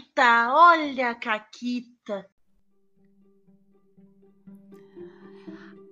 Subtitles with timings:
[0.00, 2.26] Caquita, olha a Caquita.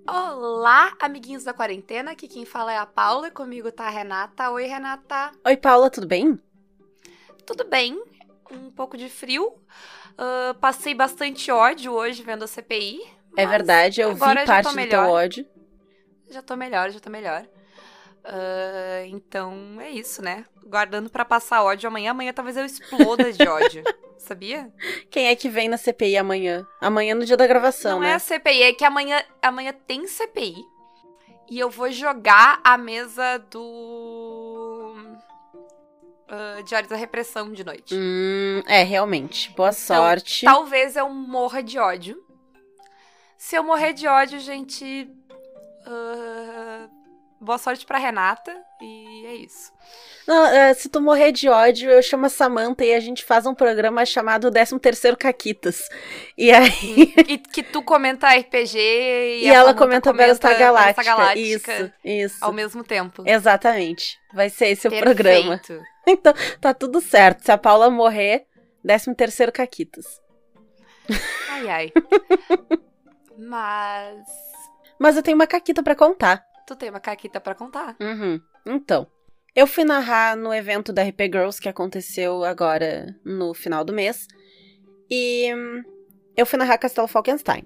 [0.06, 2.12] Olá, amiguinhos da quarentena.
[2.12, 4.50] Aqui quem fala é a Paula e comigo tá a Renata.
[4.50, 5.32] Oi, Renata.
[5.44, 6.40] Oi, Paula, tudo bem?
[7.44, 8.02] Tudo bem.
[8.50, 9.48] Um pouco de frio.
[9.48, 13.00] Uh, passei bastante ódio hoje vendo a CPI.
[13.36, 15.46] É verdade, eu vi parte do teu ódio.
[16.30, 17.46] Já tô melhor, já tô melhor.
[18.24, 20.44] Uh, então é isso, né?
[20.64, 22.10] Guardando para passar ódio amanhã.
[22.10, 23.82] Amanhã talvez eu exploda de ódio.
[24.18, 24.70] Sabia?
[25.10, 26.66] Quem é que vem na CPI amanhã?
[26.80, 28.10] Amanhã no dia da gravação, Não né?
[28.10, 30.56] é a CPI, é que amanhã, amanhã tem CPI.
[31.50, 34.94] E eu vou jogar a mesa do.
[36.28, 37.94] Uh, Diário da Repressão de noite.
[37.94, 39.50] Hum, é, realmente.
[39.52, 40.44] Boa então, sorte.
[40.44, 42.22] Talvez eu morra de ódio.
[43.38, 45.10] Se eu morrer de ódio, gente.
[45.86, 46.57] Uh,
[47.40, 48.54] boa sorte pra Renata.
[48.80, 49.72] E é isso.
[50.26, 53.46] Não, uh, se tu morrer de ódio, eu chamo a Samantha e a gente faz
[53.46, 55.88] um programa chamado 13 Terceiro Caquitas.
[56.36, 57.14] E aí.
[57.28, 61.02] E que tu comenta RPG e, e ela comenta Battlestar Galáctica.
[61.02, 61.72] Galáctica.
[61.72, 62.36] Isso, isso.
[62.40, 63.22] Ao mesmo tempo.
[63.26, 64.18] Exatamente.
[64.32, 65.02] Vai ser esse Perfeito.
[65.02, 65.60] o programa.
[66.10, 67.44] Então, tá tudo certo.
[67.44, 68.46] Se a Paula morrer,
[68.82, 70.06] 13 Terceiro Caquitas.
[71.50, 71.92] Ai, ai.
[73.36, 74.26] Mas.
[74.98, 76.47] Mas eu tenho uma caquita para contar.
[76.68, 77.96] Tu tem uma caquita para contar?
[77.98, 78.38] Uhum.
[78.66, 79.06] Então,
[79.56, 84.26] eu fui narrar no evento da RP Girls que aconteceu agora no final do mês.
[85.10, 85.50] E
[86.36, 87.62] eu fui narrar Castelo Falkenstein.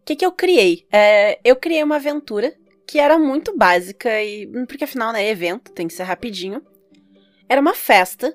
[0.00, 0.86] O que, que eu criei?
[0.90, 2.54] É, eu criei uma aventura
[2.86, 6.62] que era muito básica, e porque afinal, né, evento, tem que ser rapidinho.
[7.50, 8.34] Era uma festa,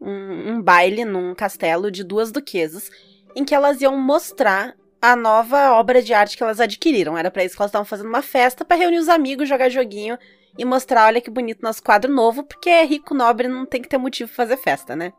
[0.00, 2.90] um, um baile num castelo de duas duquesas,
[3.36, 7.18] em que elas iam mostrar a nova obra de arte que elas adquiriram.
[7.18, 10.16] Era para isso que elas estavam fazendo uma festa para reunir os amigos, jogar joguinho
[10.56, 13.88] e mostrar, olha que bonito nosso quadro novo, porque é rico, nobre, não tem que
[13.88, 15.12] ter motivo pra fazer festa, né?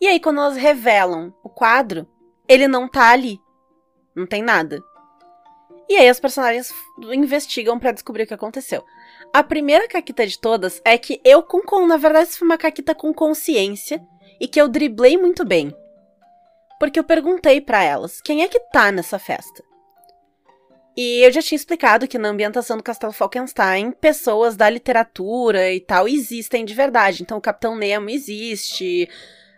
[0.00, 2.08] E aí, quando elas revelam o quadro,
[2.48, 3.38] ele não tá ali.
[4.16, 4.82] Não tem nada.
[5.86, 6.72] E aí as personagens
[7.12, 8.82] investigam para descobrir o que aconteceu.
[9.34, 13.12] A primeira caquita de todas é que eu, com, na verdade, foi uma caquita com
[13.12, 14.00] consciência
[14.40, 15.74] e que eu driblei muito bem.
[16.80, 19.62] Porque eu perguntei para elas, quem é que tá nessa festa?
[20.96, 25.78] E eu já tinha explicado que na ambientação do Castelo Falkenstein, pessoas da literatura e
[25.78, 27.22] tal existem de verdade.
[27.22, 29.08] Então, o Capitão Nemo existe.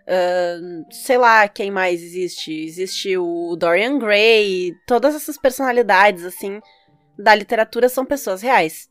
[0.02, 2.52] Uh, sei lá quem mais existe.
[2.52, 4.74] Existe o Dorian Gray.
[4.84, 6.60] Todas essas personalidades, assim,
[7.16, 8.90] da literatura são pessoas reais.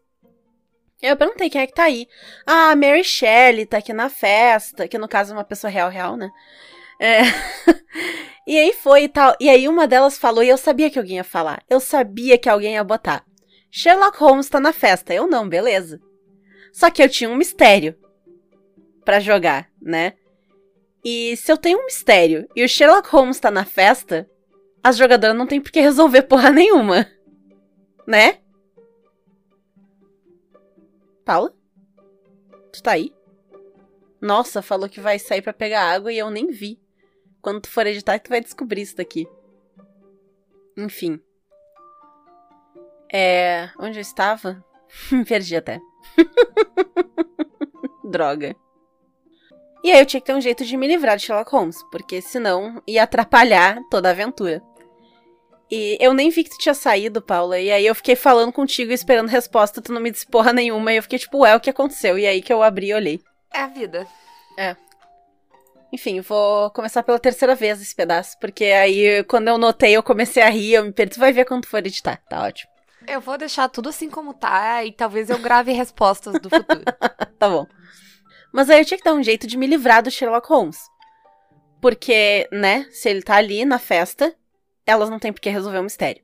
[1.01, 2.07] Eu perguntei quem é que tá aí.
[2.47, 6.15] Ah, Mary Shelley tá aqui na festa, que no caso é uma pessoa real, real,
[6.15, 6.31] né?
[7.01, 7.21] É.
[8.45, 9.35] e aí foi e tal.
[9.39, 11.63] E aí uma delas falou, e eu sabia que alguém ia falar.
[11.67, 13.25] Eu sabia que alguém ia botar.
[13.71, 15.11] Sherlock Holmes tá na festa.
[15.11, 15.99] Eu não, beleza.
[16.71, 17.97] Só que eu tinha um mistério
[19.03, 20.13] para jogar, né?
[21.03, 24.29] E se eu tenho um mistério e o Sherlock Holmes tá na festa,
[24.83, 27.07] as jogadoras não tem por que resolver porra nenhuma.
[28.05, 28.37] Né?
[31.25, 31.53] Paula?
[32.71, 33.11] Tu tá aí?
[34.21, 36.80] Nossa, falou que vai sair para pegar água e eu nem vi.
[37.41, 39.27] Quando tu for editar, tu vai descobrir isso daqui.
[40.77, 41.19] Enfim.
[43.11, 43.69] É.
[43.79, 44.63] Onde eu estava?
[45.11, 45.79] Me perdi até.
[48.03, 48.55] Droga.
[49.83, 52.21] E aí eu tinha que ter um jeito de me livrar de Sherlock Holmes, porque
[52.21, 54.61] senão ia atrapalhar toda a aventura.
[55.71, 58.91] E eu nem vi que tu tinha saído, Paula, e aí eu fiquei falando contigo
[58.91, 61.69] esperando resposta, tu não me disse porra nenhuma, e eu fiquei tipo, ué, o que
[61.69, 62.19] aconteceu?
[62.19, 63.21] E aí que eu abri e olhei.
[63.53, 64.05] É a vida.
[64.57, 64.75] É.
[65.91, 70.41] Enfim, vou começar pela terceira vez esse pedaço, porque aí quando eu notei eu comecei
[70.41, 71.15] a rir, eu me perdi.
[71.15, 72.71] Tu vai ver quando for editar, tá ótimo.
[73.07, 76.83] Eu vou deixar tudo assim como tá e talvez eu grave respostas do futuro.
[77.37, 77.67] tá bom.
[78.53, 80.79] Mas aí eu tinha que dar um jeito de me livrar do Sherlock Holmes.
[81.81, 84.33] Porque, né, se ele tá ali na festa,
[84.85, 86.21] elas não têm por que resolver o mistério.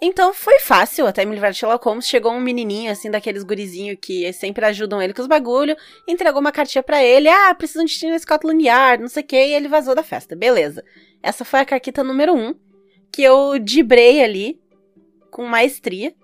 [0.00, 2.06] Então foi fácil até me livrar de Sherlock Holmes.
[2.06, 5.76] Chegou um menininho, assim, daqueles gurizinhos que sempre ajudam ele com os bagulho.
[6.06, 7.28] Entregou uma cartinha para ele.
[7.28, 9.36] Ah, preciso de ti na Scotland Yard, não sei o que.
[9.36, 10.36] E ele vazou da festa.
[10.36, 10.84] Beleza.
[11.22, 12.54] Essa foi a carquita número um.
[13.10, 14.60] Que eu dibrei ali
[15.30, 16.14] com maestria.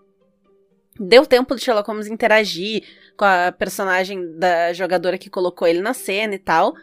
[1.01, 2.85] Deu tempo de Sherlock Holmes interagir
[3.17, 6.75] com a personagem da jogadora que colocou ele na cena e tal.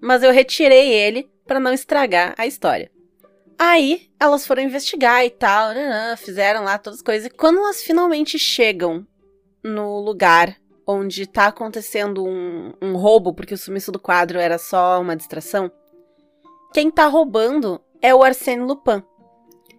[0.00, 2.90] Mas eu retirei ele para não estragar a história.
[3.58, 5.70] Aí elas foram investigar e tal,
[6.18, 7.26] fizeram lá todas as coisas.
[7.26, 9.06] E quando elas finalmente chegam
[9.64, 10.56] no lugar
[10.86, 15.70] onde tá acontecendo um, um roubo, porque o sumiço do quadro era só uma distração,
[16.72, 19.02] quem tá roubando é o Arsène Lupin.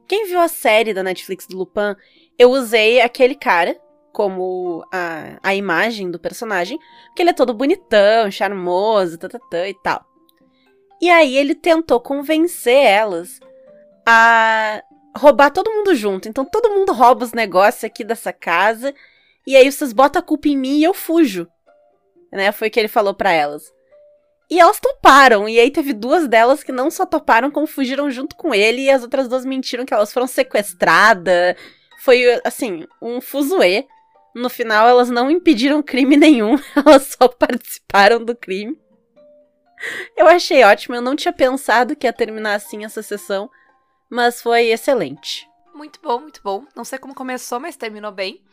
[0.07, 1.95] Quem viu a série da Netflix do Lupin,
[2.37, 3.79] eu usei aquele cara
[4.11, 10.03] como a, a imagem do personagem, porque ele é todo bonitão, charmoso, tatatã e tal.
[10.99, 13.39] E aí ele tentou convencer elas
[14.09, 14.81] a
[15.17, 16.29] roubar todo mundo junto.
[16.29, 18.95] Então todo mundo rouba os negócios aqui dessa casa.
[19.45, 21.45] E aí vocês botam a culpa em mim e eu fujo.
[22.31, 22.53] Né?
[22.53, 23.63] Foi o que ele falou para elas.
[24.49, 25.49] E elas toparam.
[25.49, 28.83] E aí teve duas delas que não só toparam, como fugiram junto com ele.
[28.83, 31.57] E as outras duas mentiram que elas foram sequestradas.
[31.99, 33.85] Foi, assim, um fuzuê.
[34.33, 36.57] No final, elas não impediram crime nenhum.
[36.75, 38.79] Elas só participaram do crime.
[40.15, 40.95] Eu achei ótimo.
[40.95, 43.49] Eu não tinha pensado que ia terminar assim essa sessão.
[44.09, 45.47] Mas foi excelente.
[45.73, 46.65] Muito bom, muito bom.
[46.75, 48.43] Não sei como começou, mas terminou bem.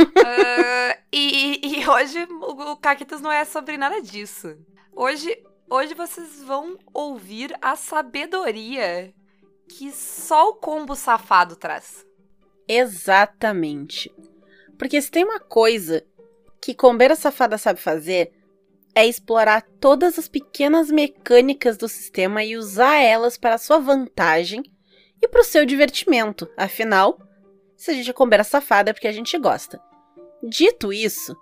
[0.00, 4.56] uh, e, e, hoje o, Caquitas não é sobre nada disso.
[4.92, 5.40] Hoje,
[5.70, 9.14] hoje vocês vão ouvir a sabedoria
[9.68, 12.04] que só o combo safado traz.
[12.66, 14.12] Exatamente.
[14.78, 16.04] Porque se tem uma coisa
[16.60, 18.32] que Combeira Safada sabe fazer,
[18.94, 24.62] é explorar todas as pequenas mecânicas do sistema e usar elas para sua vantagem
[25.20, 26.48] e para o seu divertimento.
[26.56, 27.18] Afinal,
[27.76, 29.80] se a gente é Combeira Safada é porque a gente gosta.
[30.42, 31.34] Dito isso,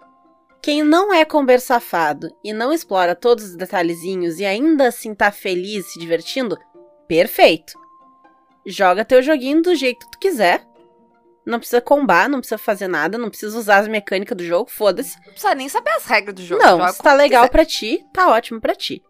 [0.63, 5.33] quem não é comber safado e não explora todos os detalhezinhos e ainda assim tá
[5.33, 6.57] feliz se divertindo,
[7.09, 7.77] perfeito.
[8.65, 10.65] Joga teu joguinho do jeito que tu quiser.
[11.45, 15.17] Não precisa combar, não precisa fazer nada, não precisa usar as mecânicas do jogo, foda-se.
[15.17, 16.63] Não precisa nem saber as regras do jogo.
[16.63, 19.03] Não, se tá legal para ti, tá ótimo para ti.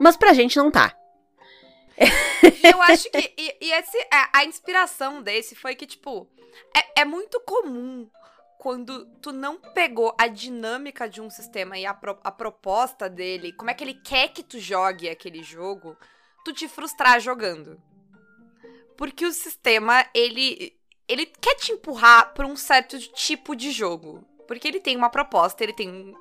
[0.00, 0.92] Mas pra gente não tá.
[2.62, 3.34] Eu acho que.
[3.36, 6.28] E, e esse, a, a, inspiração desse foi que, tipo,
[6.76, 8.08] é, é muito comum
[8.58, 13.52] quando tu não pegou a dinâmica de um sistema e a, pro, a proposta dele,
[13.52, 15.96] como é que ele quer que tu jogue aquele jogo,
[16.44, 17.80] tu te frustrar jogando.
[18.96, 20.78] Porque o sistema, ele
[21.10, 24.24] ele quer te empurrar para um certo tipo de jogo.
[24.46, 26.14] Porque ele tem uma proposta, ele tem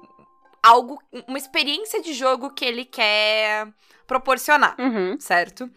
[0.62, 3.68] algo, uma experiência de jogo que ele quer
[4.06, 5.20] proporcionar, uhum.
[5.20, 5.70] certo?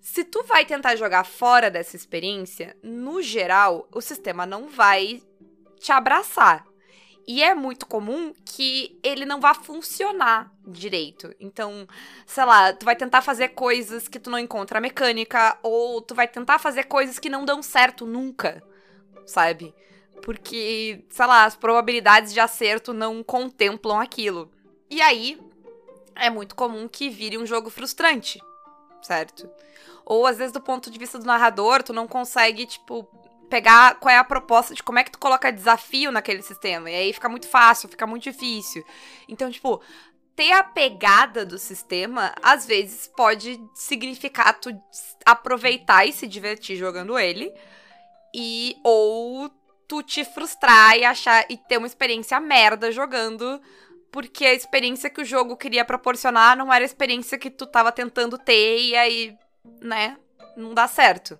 [0.00, 5.22] Se tu vai tentar jogar fora dessa experiência, no geral, o sistema não vai
[5.78, 6.64] te abraçar.
[7.26, 11.32] E é muito comum que ele não vá funcionar direito.
[11.38, 11.86] Então,
[12.26, 16.26] sei lá, tu vai tentar fazer coisas que tu não encontra mecânica, ou tu vai
[16.26, 18.60] tentar fazer coisas que não dão certo nunca,
[19.24, 19.72] sabe?
[20.22, 24.50] Porque, sei lá, as probabilidades de acerto não contemplam aquilo.
[24.88, 25.40] E aí,
[26.14, 28.40] é muito comum que vire um jogo frustrante,
[29.02, 29.48] certo?
[30.04, 33.04] Ou às vezes, do ponto de vista do narrador, tu não consegue, tipo,
[33.48, 36.90] pegar qual é a proposta de como é que tu coloca desafio naquele sistema.
[36.90, 38.84] E aí fica muito fácil, fica muito difícil.
[39.28, 39.80] Então, tipo,
[40.34, 44.70] ter a pegada do sistema, às vezes pode significar tu
[45.24, 47.52] aproveitar e se divertir jogando ele.
[48.34, 49.50] E ou
[49.92, 53.60] tu te frustrar e achar e ter uma experiência merda jogando,
[54.10, 57.92] porque a experiência que o jogo queria proporcionar não era a experiência que tu tava
[57.92, 59.36] tentando ter e aí,
[59.82, 60.16] né,
[60.56, 61.38] não dá certo.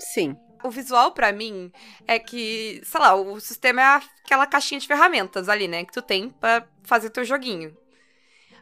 [0.00, 1.72] Sim o visual para mim
[2.06, 3.84] é que, sei lá, o sistema é
[4.24, 5.84] aquela caixinha de ferramentas ali, né?
[5.84, 7.76] Que tu tem para fazer teu joguinho.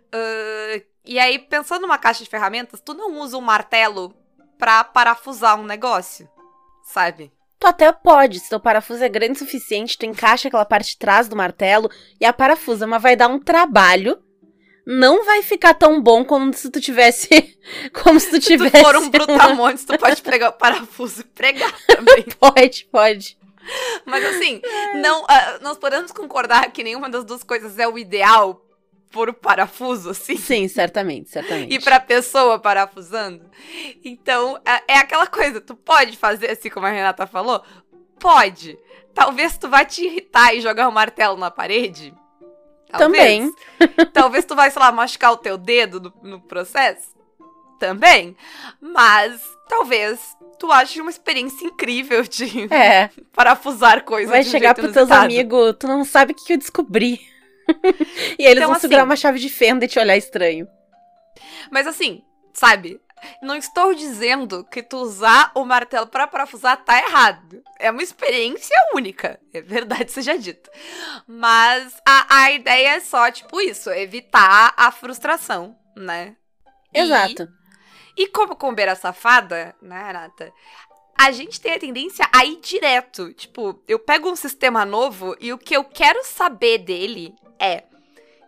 [0.06, 4.14] Uh, e aí, pensando numa caixa de ferramentas, tu não usa um martelo
[4.58, 6.26] pra parafusar um negócio,
[6.82, 7.31] sabe?
[7.60, 10.98] Tu até pode, se teu parafuso é grande o suficiente, tu encaixa aquela parte de
[10.98, 14.18] trás do martelo e a parafusa, mas vai dar um trabalho
[14.86, 17.28] não vai ficar tão bom como se tu tivesse.
[18.02, 18.76] Como se tu tivesse.
[18.76, 22.24] Se tu for um brutamontes, tu pode pegar o parafuso e pregar também.
[22.38, 23.38] pode, pode.
[24.05, 24.60] Mas assim,
[25.00, 25.26] não, uh,
[25.60, 28.64] nós podemos concordar que nenhuma das duas coisas é o ideal
[29.10, 30.36] por parafuso, assim?
[30.36, 31.74] Sim, certamente, certamente.
[31.74, 33.50] E pra pessoa parafusando.
[34.05, 37.62] Então, é, é aquela coisa, tu pode fazer assim como a Renata falou?
[38.19, 38.79] Pode.
[39.14, 42.14] Talvez tu vá te irritar e jogar o um martelo na parede.
[42.90, 43.52] Talvez.
[43.79, 44.06] Também.
[44.12, 47.14] Talvez tu vai, sei lá, machucar o teu dedo no, no processo.
[47.79, 48.36] Também.
[48.81, 50.20] Mas talvez
[50.58, 53.10] tu ache uma experiência incrível de é.
[53.32, 54.31] parafusar coisas.
[54.31, 57.30] Vai chegar pros teus amigos, tu não sabe o que eu descobri.
[58.39, 60.69] e eles então, vão assim, segurar uma chave de fenda e te olhar estranho.
[61.70, 62.22] Mas assim,
[62.53, 63.00] sabe?
[63.43, 67.62] Não estou dizendo que tu usar o martelo para parafusar tá errado.
[67.79, 70.70] É uma experiência única, é verdade seja dito.
[71.27, 76.36] Mas a, a ideia é só, tipo, isso, evitar a frustração, né?
[76.93, 77.48] Exato.
[78.17, 80.53] E, e como combeira safada, né, Renata?
[81.19, 83.32] A gente tem a tendência a ir direto.
[83.34, 87.84] Tipo, eu pego um sistema novo e o que eu quero saber dele é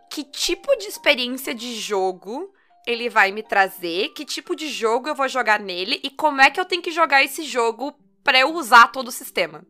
[0.09, 2.53] que tipo de experiência de jogo
[2.85, 6.49] ele vai me trazer, que tipo de jogo eu vou jogar nele e como é
[6.49, 7.93] que eu tenho que jogar esse jogo
[8.23, 9.65] para eu usar todo o sistema.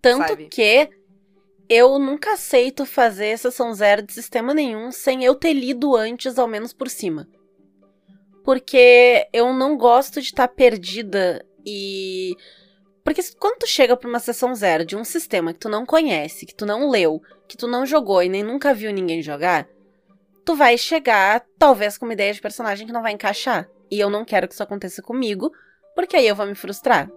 [0.00, 0.48] Tanto sabe?
[0.48, 0.90] que
[1.68, 6.48] eu nunca aceito fazer sessão zero de sistema nenhum sem eu ter lido antes, ao
[6.48, 7.28] menos por cima.
[8.44, 12.36] porque eu não gosto de estar tá perdida e.
[13.04, 16.46] Porque quando tu chega pra uma sessão zero de um sistema que tu não conhece,
[16.46, 19.66] que tu não leu, que tu não jogou e nem nunca viu ninguém jogar,
[20.44, 23.68] tu vai chegar, talvez, com uma ideia de personagem que não vai encaixar.
[23.90, 25.52] E eu não quero que isso aconteça comigo,
[25.94, 27.10] porque aí eu vou me frustrar.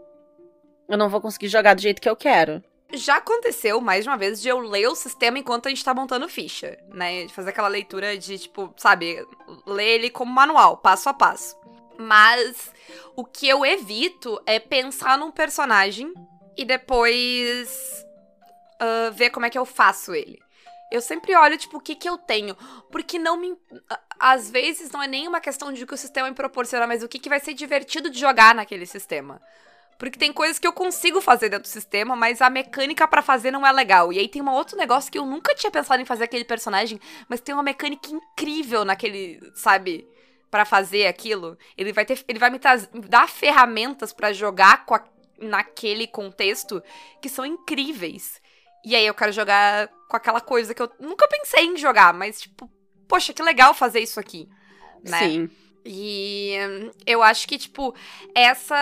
[0.89, 2.63] Eu não vou conseguir jogar do jeito que eu quero.
[2.94, 6.30] Já aconteceu, mais uma vez, de eu ler o sistema enquanto a gente tá montando
[6.30, 7.25] ficha, né?
[7.25, 9.25] De fazer aquela leitura de, tipo, sabe,
[9.65, 11.56] ler ele como manual, passo a passo.
[11.97, 12.71] Mas
[13.15, 16.13] o que eu evito é pensar num personagem
[16.57, 18.05] e depois
[18.81, 20.39] uh, ver como é que eu faço ele.
[20.91, 22.55] Eu sempre olho, tipo, o que que eu tenho.
[22.91, 23.57] Porque não me.
[24.19, 27.07] Às vezes não é nem uma questão de que o sistema me proporciona, mas o
[27.07, 29.41] que, que vai ser divertido de jogar naquele sistema.
[29.97, 33.49] Porque tem coisas que eu consigo fazer dentro do sistema, mas a mecânica para fazer
[33.49, 34.11] não é legal.
[34.11, 36.99] E aí tem um outro negócio que eu nunca tinha pensado em fazer aquele personagem,
[37.29, 40.05] mas tem uma mecânica incrível naquele, sabe,
[40.55, 41.57] para fazer aquilo.
[41.77, 42.57] Ele vai ter, ele vai me,
[43.09, 45.03] dar ferramentas para jogar a,
[45.38, 46.81] naquele contexto
[47.21, 48.41] que são incríveis.
[48.85, 52.39] E aí eu quero jogar com aquela coisa que eu nunca pensei em jogar, mas
[52.39, 52.71] tipo,
[53.05, 54.47] poxa, que legal fazer isso aqui,
[55.03, 55.19] né?
[55.19, 55.50] Sim.
[55.83, 56.53] E
[57.05, 57.93] eu acho que, tipo,
[58.33, 58.77] essa.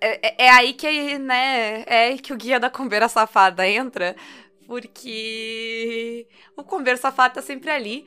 [0.00, 1.84] É, é, é aí que, né?
[1.86, 4.16] É que o guia da Conveira Safada entra.
[4.66, 8.06] Porque o Conveira Safada tá sempre ali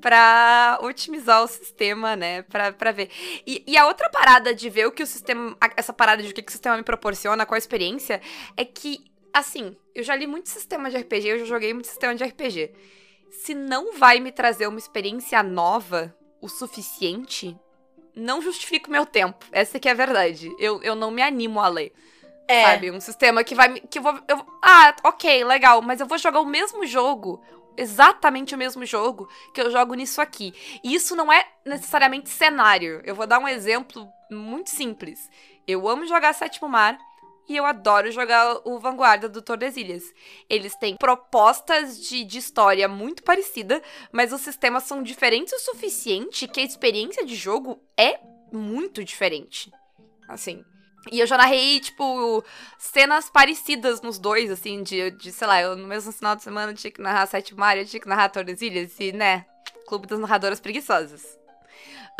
[0.00, 2.42] para otimizar o sistema, né?
[2.42, 3.10] Pra, pra ver.
[3.46, 5.56] E, e, a outra parada de ver o que o sistema.
[5.76, 8.20] Essa parada de o que, que o sistema me proporciona, qual a experiência,
[8.56, 12.14] é que, assim, eu já li muito sistema de RPG, eu já joguei muito sistema
[12.14, 12.72] de RPG.
[13.30, 17.56] Se não vai me trazer uma experiência nova o suficiente,
[18.14, 19.44] não justifico meu tempo.
[19.52, 20.50] Essa que é a verdade.
[20.58, 21.92] Eu, eu não me animo a ler.
[22.46, 22.64] É.
[22.64, 22.90] Sabe?
[22.90, 23.80] Um sistema que vai.
[23.80, 24.18] Que eu vou.
[24.26, 27.42] Eu, ah, ok, legal, mas eu vou jogar o mesmo jogo.
[27.78, 30.52] Exatamente o mesmo jogo que eu jogo nisso aqui.
[30.82, 33.00] E isso não é necessariamente cenário.
[33.04, 35.30] Eu vou dar um exemplo muito simples.
[35.66, 36.98] Eu amo jogar Sétimo Mar
[37.48, 40.02] e eu adoro jogar o Vanguarda do Tordesilhas.
[40.50, 43.80] Eles têm propostas de, de história muito parecida,
[44.10, 48.18] mas os sistemas são diferentes o suficiente que a experiência de jogo é
[48.52, 49.70] muito diferente.
[50.28, 50.64] Assim.
[51.10, 52.44] E eu já narrei, tipo,
[52.78, 56.74] cenas parecidas nos dois, assim, de, de sei lá, eu no mesmo final de semana
[56.74, 59.44] tinha que narrar Sete Mario, tinha que narrar Tordesilhas, e, né,
[59.86, 61.38] Clube das Narradoras Preguiçosas.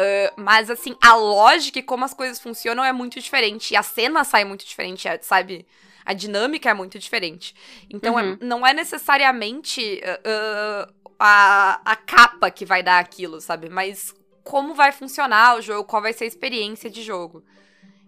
[0.01, 3.73] Uh, mas, assim, a lógica e como as coisas funcionam é muito diferente.
[3.73, 5.67] E a cena sai muito diferente, é, sabe?
[6.05, 7.55] A dinâmica é muito diferente.
[7.91, 8.39] Então, é, uhum.
[8.41, 13.69] é, não é necessariamente uh, a, a capa que vai dar aquilo, sabe?
[13.69, 14.15] Mas
[14.45, 17.45] como vai funcionar o jogo, qual vai ser a experiência de jogo.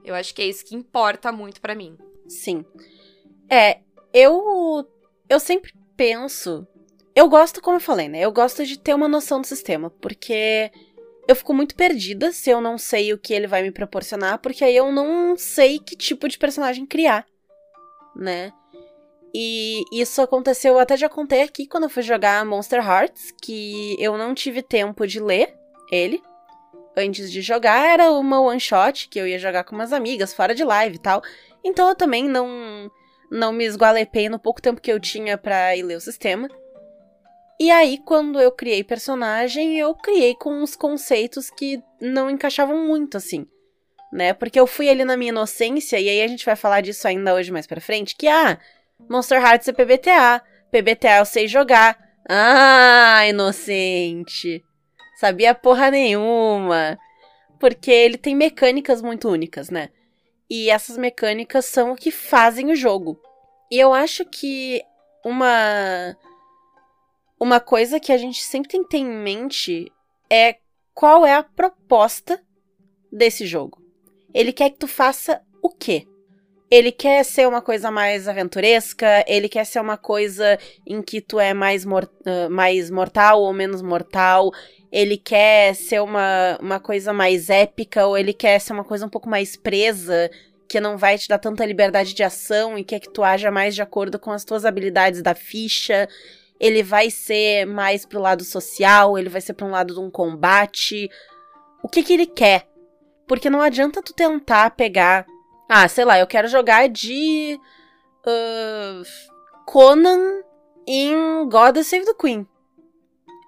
[0.05, 1.97] Eu acho que é isso que importa muito para mim.
[2.29, 2.65] Sim.
[3.49, 3.81] É,
[4.13, 4.87] eu.
[5.29, 6.67] Eu sempre penso.
[7.15, 8.21] Eu gosto, como eu falei, né?
[8.21, 10.71] Eu gosto de ter uma noção do sistema, porque
[11.29, 14.65] eu fico muito perdida se eu não sei o que ele vai me proporcionar, porque
[14.65, 17.27] aí eu não sei que tipo de personagem criar,
[18.17, 18.53] né?
[19.35, 24.19] E isso aconteceu, até já contei aqui quando eu fui jogar Monster Hearts, que eu
[24.19, 25.55] não tive tempo de ler
[25.91, 26.23] ele
[27.01, 27.87] antes de jogar.
[27.87, 31.01] Era uma one shot que eu ia jogar com umas amigas, fora de live e
[31.01, 31.23] tal.
[31.65, 32.91] Então eu também não
[33.31, 36.49] não me esgualepei no pouco tempo que eu tinha para ir ler o sistema.
[37.61, 43.19] E aí, quando eu criei personagem, eu criei com uns conceitos que não encaixavam muito,
[43.19, 43.47] assim.
[44.11, 44.33] Né?
[44.33, 47.35] Porque eu fui ali na minha inocência, e aí a gente vai falar disso ainda
[47.35, 48.59] hoje mais pra frente, que, ah,
[49.09, 50.43] Monster Hearts é PBTA.
[50.73, 51.99] PBTA eu sei jogar.
[52.29, 54.65] Ah, inocente.
[55.21, 56.99] Sabia porra nenhuma.
[57.59, 59.91] Porque ele tem mecânicas muito únicas, né?
[60.49, 63.21] E essas mecânicas são o que fazem o jogo.
[63.71, 64.83] E eu acho que
[65.23, 66.17] uma
[67.39, 69.93] uma coisa que a gente sempre tem que ter em mente
[70.31, 70.57] é
[70.95, 72.43] qual é a proposta
[73.13, 73.79] desse jogo.
[74.33, 76.07] Ele quer que tu faça o quê?
[76.71, 81.41] Ele quer ser uma coisa mais aventuresca, ele quer ser uma coisa em que tu
[81.41, 82.09] é mais, mor
[82.49, 84.53] mais mortal ou menos mortal,
[84.93, 89.09] ele quer ser uma, uma coisa mais épica, ou ele quer ser uma coisa um
[89.09, 90.31] pouco mais presa,
[90.69, 93.75] que não vai te dar tanta liberdade de ação e quer que tu haja mais
[93.75, 96.09] de acordo com as tuas habilidades da ficha
[96.61, 100.11] ele vai ser mais pro lado social, ele vai ser para um lado de um
[100.11, 101.11] combate.
[101.83, 102.69] O que que ele quer?
[103.27, 105.27] Porque não adianta tu tentar pegar,
[105.73, 107.57] ah, sei lá, eu quero jogar de
[108.27, 109.03] uh,
[109.65, 110.43] Conan
[110.85, 112.45] em God Save the Queen.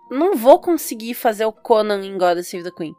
[0.09, 2.95] Não vou conseguir fazer o Conan em God Save the Queen.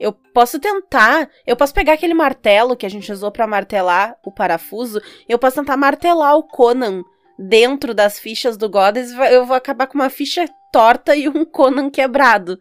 [0.00, 4.32] Eu posso tentar, eu posso pegar aquele martelo que a gente usou para martelar o
[4.32, 7.04] parafuso, eu posso tentar martelar o Conan
[7.38, 11.88] dentro das fichas do Goddess, eu vou acabar com uma ficha torta e um Conan
[11.88, 12.58] quebrado,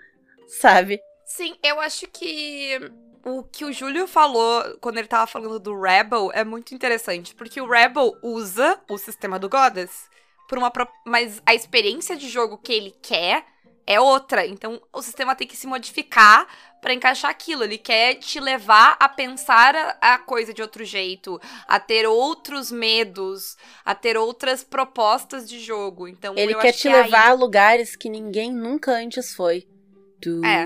[0.62, 1.00] sabe?
[1.26, 2.80] Sim, eu acho que
[3.26, 7.60] o que o Júlio falou quando ele tava falando do Rebel é muito interessante, porque
[7.60, 10.08] o Rebel usa o sistema do Goddess
[10.48, 10.88] por uma pro...
[11.06, 13.44] mas a experiência de jogo que ele quer
[13.88, 14.46] é outra.
[14.46, 16.48] Então o sistema tem que se modificar
[16.80, 17.64] para encaixar aquilo.
[17.64, 23.58] Ele quer te levar a pensar a, coisa de outro jeito, a ter outros medos,
[23.84, 26.08] a ter outras propostas de jogo.
[26.08, 27.30] Então ele quer te que levar aí...
[27.32, 29.68] a lugares que ninguém nunca antes foi.
[30.44, 30.66] É.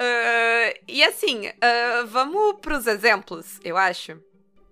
[0.00, 4.18] Uh, e assim, uh, vamos pros exemplos, eu acho.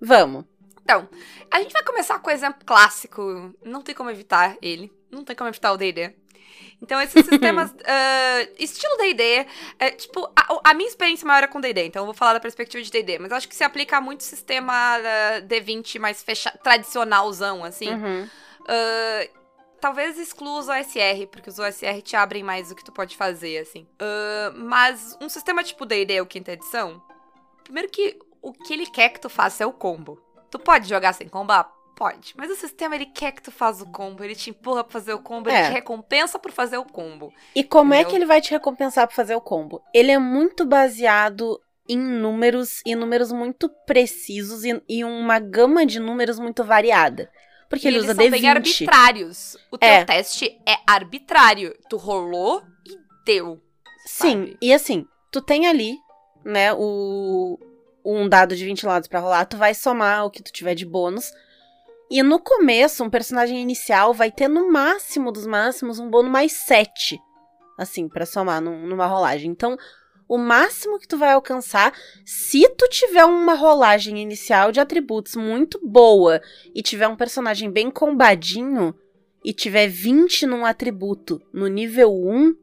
[0.00, 0.44] Vamos.
[0.82, 1.06] Então,
[1.50, 3.54] a gente vai começar com o exemplo clássico.
[3.62, 4.90] Não tem como evitar ele.
[5.10, 6.14] Não tem como evitar o D&D.
[6.80, 9.46] Então, esses sistemas, uh, estilo D&D,
[9.78, 12.40] é, tipo, a, a, minha experiência maior é com D&D, então eu vou falar da
[12.40, 17.64] perspectiva de D&D, mas acho que se aplica muito sistema uh, D20 mais fechado, tradicionalzão,
[17.64, 17.90] assim.
[17.90, 18.28] Uhum.
[18.62, 19.38] Uh,
[19.80, 23.58] talvez exclua os OSR, porque os OSR te abrem mais do que tu pode fazer,
[23.58, 23.86] assim.
[24.00, 27.02] Uh, mas um sistema tipo D&D, o quinta edição,
[27.64, 30.20] primeiro que o que ele quer que tu faça é o combo.
[30.50, 31.70] Tu pode jogar sem combar?
[31.96, 32.32] Pode.
[32.36, 35.12] Mas o sistema, ele quer que tu faça o combo, ele te empurra pra fazer
[35.12, 35.54] o combo, é.
[35.58, 37.32] ele te recompensa por fazer o combo.
[37.54, 38.06] E como entendeu?
[38.06, 39.82] é que ele vai te recompensar por fazer o combo?
[39.92, 45.98] Ele é muito baseado em números, e números muito precisos, e, e uma gama de
[45.98, 47.30] números muito variada.
[47.68, 48.30] Porque e ele usa D20.
[48.30, 49.56] bem arbitrários.
[49.70, 50.04] O teu é.
[50.04, 51.76] teste é arbitrário.
[51.88, 53.60] Tu rolou e deu.
[54.06, 54.56] Sim, sabe?
[54.62, 55.98] e assim, tu tem ali,
[56.44, 57.58] né, o
[58.04, 60.86] um dado de 20 lados para rolar, tu vai somar o que tu tiver de
[60.86, 61.30] bônus.
[62.10, 66.52] E no começo, um personagem inicial vai ter no máximo dos máximos um bônus mais
[66.52, 67.20] 7.
[67.76, 69.50] Assim, para somar num, numa rolagem.
[69.50, 69.76] Então,
[70.28, 71.92] o máximo que tu vai alcançar
[72.24, 76.42] se tu tiver uma rolagem inicial de atributos muito boa
[76.74, 78.94] e tiver um personagem bem combadinho
[79.42, 82.54] e tiver 20 num atributo no nível 1,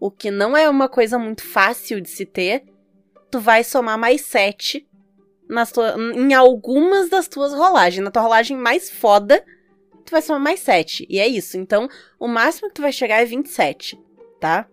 [0.00, 2.64] o que não é uma coisa muito fácil de se ter,
[3.30, 4.86] tu vai somar mais 7
[5.48, 8.04] nas tua, em algumas das tuas rolagens.
[8.04, 9.44] Na tua rolagem mais foda,
[10.04, 11.06] tu vai somar mais 7.
[11.08, 11.56] E é isso.
[11.56, 13.98] Então, o máximo que tu vai chegar é 27,
[14.40, 14.68] tá?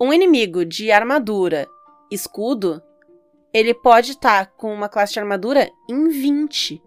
[0.00, 1.68] Um inimigo de armadura,
[2.10, 2.82] escudo,
[3.52, 6.82] ele pode estar tá com uma classe de armadura em 20.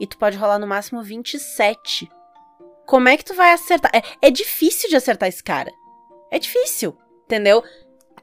[0.00, 2.10] E tu pode rolar no máximo 27.
[2.86, 3.90] Como é que tu vai acertar?
[3.94, 5.70] É, é difícil de acertar esse cara.
[6.30, 7.62] É difícil, entendeu?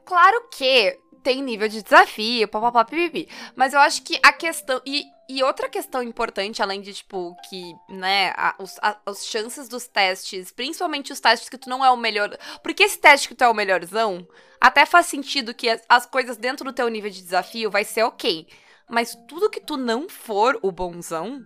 [0.03, 3.29] Claro que tem nível de desafio, papapá, pipipi.
[3.55, 4.81] Mas eu acho que a questão.
[4.85, 9.69] E, e outra questão importante, além de, tipo, que, né, a, os, a, as chances
[9.69, 12.37] dos testes, principalmente os testes que tu não é o melhor.
[12.61, 14.27] Porque esse teste que tu é o melhorzão,
[14.59, 18.03] até faz sentido que as, as coisas dentro do teu nível de desafio vai ser
[18.03, 18.45] ok.
[18.89, 21.41] Mas tudo que tu não for o bonzão,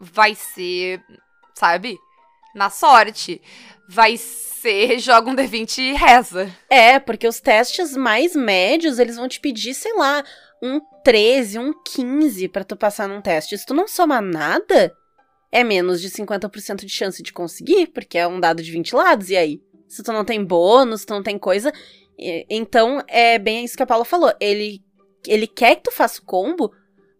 [0.00, 1.04] vai ser,
[1.54, 1.98] sabe?
[2.54, 3.42] Na sorte.
[3.88, 6.50] Vai ser joga um D20 e reza.
[6.70, 10.24] É, porque os testes mais médios, eles vão te pedir, sei lá,
[10.62, 13.58] um 13, um 15 para tu passar num teste.
[13.58, 14.94] Se tu não soma nada,
[15.50, 19.28] é menos de 50% de chance de conseguir, porque é um dado de 20 lados,
[19.28, 19.60] e aí?
[19.88, 21.72] Se tu não tem bônus, tu não tem coisa.
[22.48, 24.32] Então, é bem isso que a Paula falou.
[24.40, 24.82] Ele,
[25.26, 26.72] ele quer que tu faça o combo,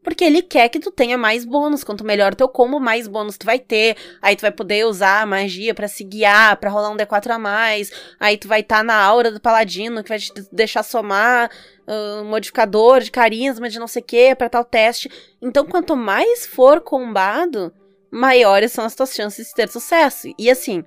[0.03, 1.85] porque ele quer que tu tenha mais bônus.
[1.85, 3.97] Quanto melhor teu combo, mais bônus tu vai ter.
[4.21, 7.39] Aí tu vai poder usar a magia para se guiar, pra rolar um D4 a
[7.39, 7.91] mais.
[8.19, 11.51] Aí tu vai estar tá na aura do paladino, que vai te deixar somar
[11.87, 15.11] uh, modificador de carisma, de não sei o que, pra tal teste.
[15.41, 17.73] Então, quanto mais for combado,
[18.11, 20.29] maiores são as tuas chances de ter sucesso.
[20.39, 20.85] E assim,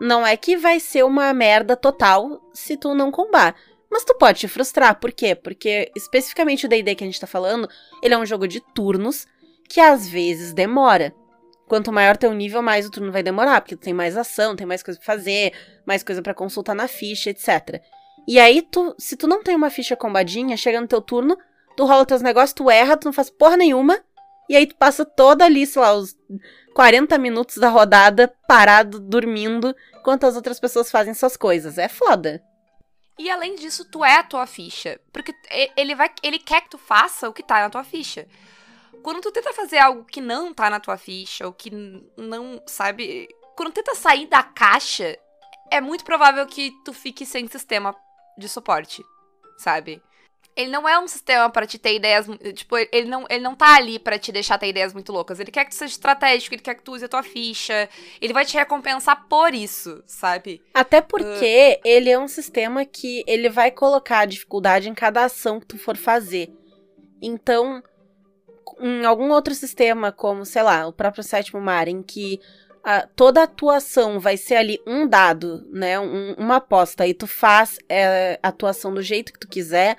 [0.00, 3.54] não é que vai ser uma merda total se tu não combar.
[3.92, 5.34] Mas tu pode te frustrar, por quê?
[5.34, 7.68] Porque especificamente o D&D que a gente tá falando,
[8.02, 9.26] ele é um jogo de turnos
[9.68, 11.14] que às vezes demora.
[11.68, 14.66] Quanto maior teu nível, mais o turno vai demorar, porque tu tem mais ação, tem
[14.66, 15.52] mais coisa pra fazer,
[15.84, 17.82] mais coisa para consultar na ficha, etc.
[18.26, 21.36] E aí, tu, se tu não tem uma ficha combadinha, chega no teu turno,
[21.76, 24.00] tu rola teus negócios, tu erra, tu não faz porra nenhuma,
[24.48, 26.16] e aí tu passa toda ali, sei lá, os
[26.74, 31.76] 40 minutos da rodada parado, dormindo, enquanto as outras pessoas fazem suas coisas.
[31.76, 32.42] É foda.
[33.18, 35.00] E além disso, tu é a tua ficha.
[35.12, 35.34] Porque
[35.76, 36.10] ele vai.
[36.22, 38.26] Ele quer que tu faça o que tá na tua ficha.
[39.02, 41.70] Quando tu tenta fazer algo que não tá na tua ficha, ou que
[42.16, 43.28] não, sabe.
[43.56, 45.18] Quando tenta sair da caixa,
[45.70, 47.94] é muito provável que tu fique sem sistema
[48.38, 49.04] de suporte,
[49.58, 50.02] sabe?
[50.54, 52.26] Ele não é um sistema para te ter ideias.
[52.54, 55.40] Tipo, ele não, ele não tá ali para te deixar ter ideias muito loucas.
[55.40, 57.88] Ele quer que tu seja estratégico, ele quer que tu use a tua ficha.
[58.20, 60.62] Ele vai te recompensar por isso, sabe?
[60.74, 61.88] Até porque uh...
[61.88, 65.78] ele é um sistema que ele vai colocar a dificuldade em cada ação que tu
[65.78, 66.50] for fazer.
[67.22, 67.82] Então,
[68.80, 72.40] em algum outro sistema, como, sei lá, o próprio sétimo mar, em que
[72.84, 75.98] a- toda a atuação vai ser ali um dado, né?
[76.00, 79.96] um- uma aposta, e tu faz é, a atuação do jeito que tu quiser.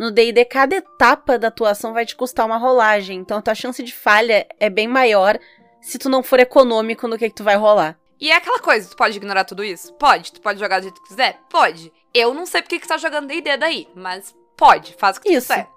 [0.00, 3.18] No D&D, cada etapa da atuação vai te custar uma rolagem.
[3.18, 5.38] Então, a tua chance de falha é bem maior
[5.82, 7.98] se tu não for econômico no que, que tu vai rolar.
[8.18, 9.92] E é aquela coisa, tu pode ignorar tudo isso?
[9.96, 10.32] Pode.
[10.32, 11.38] Tu pode jogar do jeito que quiser?
[11.50, 11.92] Pode.
[12.14, 14.94] Eu não sei porque que tu tá jogando D&D daí, mas pode.
[14.94, 15.48] Faz o que tu Isso.
[15.48, 15.68] quiser.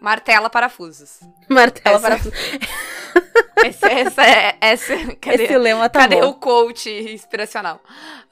[0.00, 1.20] Martela parafusos.
[1.50, 3.68] Martelo Essa- para...
[3.68, 4.56] Esse, essa é...
[4.62, 6.28] Essa, cadê Esse lema tá cadê bom.
[6.28, 7.78] o coach inspiracional?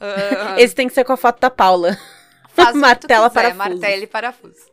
[0.00, 1.98] Ah, Esse tem que ser com a foto da Paula.
[2.52, 3.80] Faz o tu Martela quiser, parafusos.
[3.80, 4.66] Martelo e parafusos.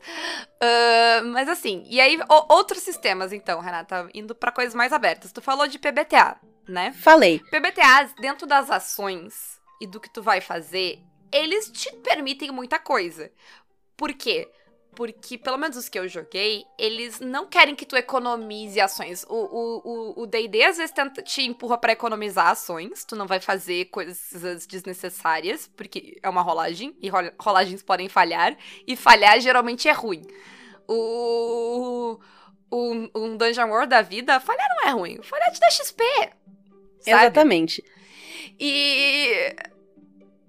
[0.61, 5.31] Ah, mas assim, e aí o- outros sistemas, então, Renata, indo pra coisas mais abertas.
[5.31, 6.37] Tu falou de PBTA,
[6.67, 6.93] né?
[6.93, 7.39] Falei.
[7.51, 10.99] PBTAs, dentro das ações e do que tu vai fazer,
[11.31, 13.31] eles te permitem muita coisa.
[13.95, 14.49] Por quê?
[14.97, 19.23] Porque, pelo menos os que eu joguei, eles não querem que tu economize ações.
[19.29, 23.05] O o- o- o D&D às vezes tenta, te empurra pra economizar ações.
[23.05, 28.57] Tu não vai fazer coisas desnecessárias, porque é uma rolagem, e rol- rolagens podem falhar.
[28.87, 30.23] E falhar geralmente é ruim.
[30.87, 32.19] O...
[32.71, 35.21] Um, um Dungeon World da vida, falhar não é ruim.
[35.21, 36.03] Falhar te dá XP.
[36.13, 36.31] Sabe?
[37.05, 37.83] Exatamente.
[38.59, 39.55] E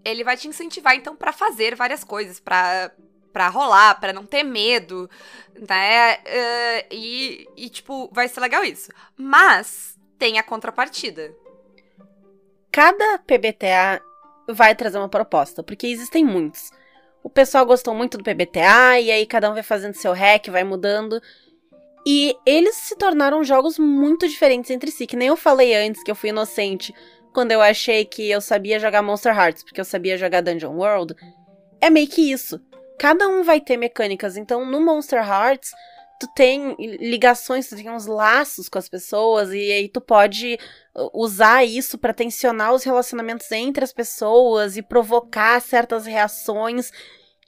[0.04, 2.90] ele vai te incentivar então pra fazer várias coisas, pra
[3.38, 5.08] para rolar, pra não ter medo,
[5.68, 6.18] né?
[6.24, 8.90] Eh, e, e tipo, vai ser legal isso.
[9.16, 11.32] Mas tem a contrapartida.
[12.72, 14.02] Cada PBTA
[14.48, 16.72] vai trazer uma proposta, porque existem muitos.
[17.22, 20.64] O pessoal gostou muito do PBTA, e aí cada um vai fazendo seu hack, vai
[20.64, 21.22] mudando.
[22.04, 26.10] E eles se tornaram jogos muito diferentes entre si, que nem eu falei antes que
[26.10, 26.92] eu fui inocente
[27.32, 31.14] quando eu achei que eu sabia jogar Monster Hearts, porque eu sabia jogar Dungeon World.
[31.80, 32.60] É meio que isso.
[32.98, 35.72] Cada um vai ter mecânicas, então no Monster Hearts
[36.18, 40.58] tu tem ligações, tu tem uns laços com as pessoas e aí tu pode
[40.94, 46.90] uh, usar isso pra tensionar os relacionamentos entre as pessoas e provocar certas reações.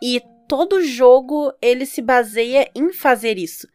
[0.01, 3.67] E todo jogo ele se baseia em fazer isso,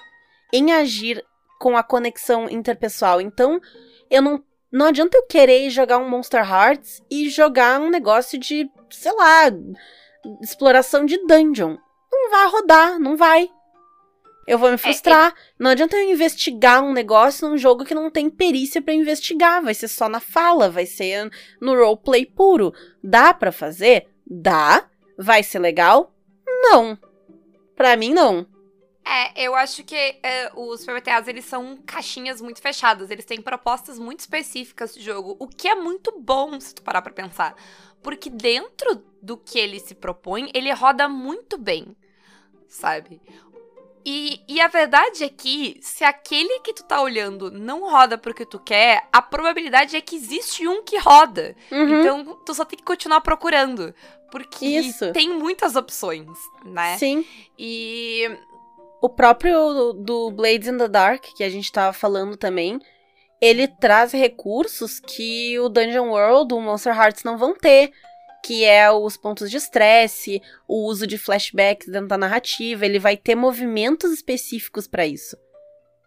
[0.54, 1.24] em agir
[1.60, 3.20] com a conexão interpessoal.
[3.20, 3.60] Então,
[4.10, 8.70] eu não não adianta eu querer jogar um Monster Hearts e jogar um negócio de,
[8.90, 9.50] sei lá,
[10.42, 11.78] exploração de dungeon.
[12.12, 13.50] Não vai rodar, não vai.
[14.48, 15.34] Eu vou me frustrar.
[15.58, 19.64] Não adianta eu investigar um negócio num jogo que não tem perícia pra investigar.
[19.64, 22.72] Vai ser só na fala, vai ser no roleplay puro.
[23.04, 24.08] Dá pra fazer?
[24.26, 24.88] Dá.
[25.18, 26.14] Vai ser legal?
[26.46, 26.98] Não.
[27.76, 28.48] Pra mim, não.
[29.08, 33.12] É, eu acho que é, os PBTAs, eles são caixinhas muito fechadas.
[33.12, 37.04] Eles têm propostas muito específicas de jogo, o que é muito bom se tu parar
[37.04, 37.56] pra pensar.
[38.06, 41.98] Porque dentro do que ele se propõe, ele roda muito bem,
[42.68, 43.20] sabe?
[44.06, 48.46] E, e a verdade é que, se aquele que tu tá olhando não roda porque
[48.46, 51.56] tu quer, a probabilidade é que existe um que roda.
[51.72, 52.00] Uhum.
[52.00, 53.92] Então, tu só tem que continuar procurando.
[54.30, 55.12] Porque Isso.
[55.12, 56.28] tem muitas opções,
[56.64, 57.00] né?
[57.00, 57.26] Sim.
[57.58, 58.30] E
[59.02, 62.80] O próprio do Blades in the Dark, que a gente tava falando também,
[63.46, 67.92] ele traz recursos que o Dungeon World, o Monster Hearts não vão ter.
[68.44, 72.86] Que é os pontos de estresse, o uso de flashbacks dentro da narrativa.
[72.86, 75.36] Ele vai ter movimentos específicos pra isso.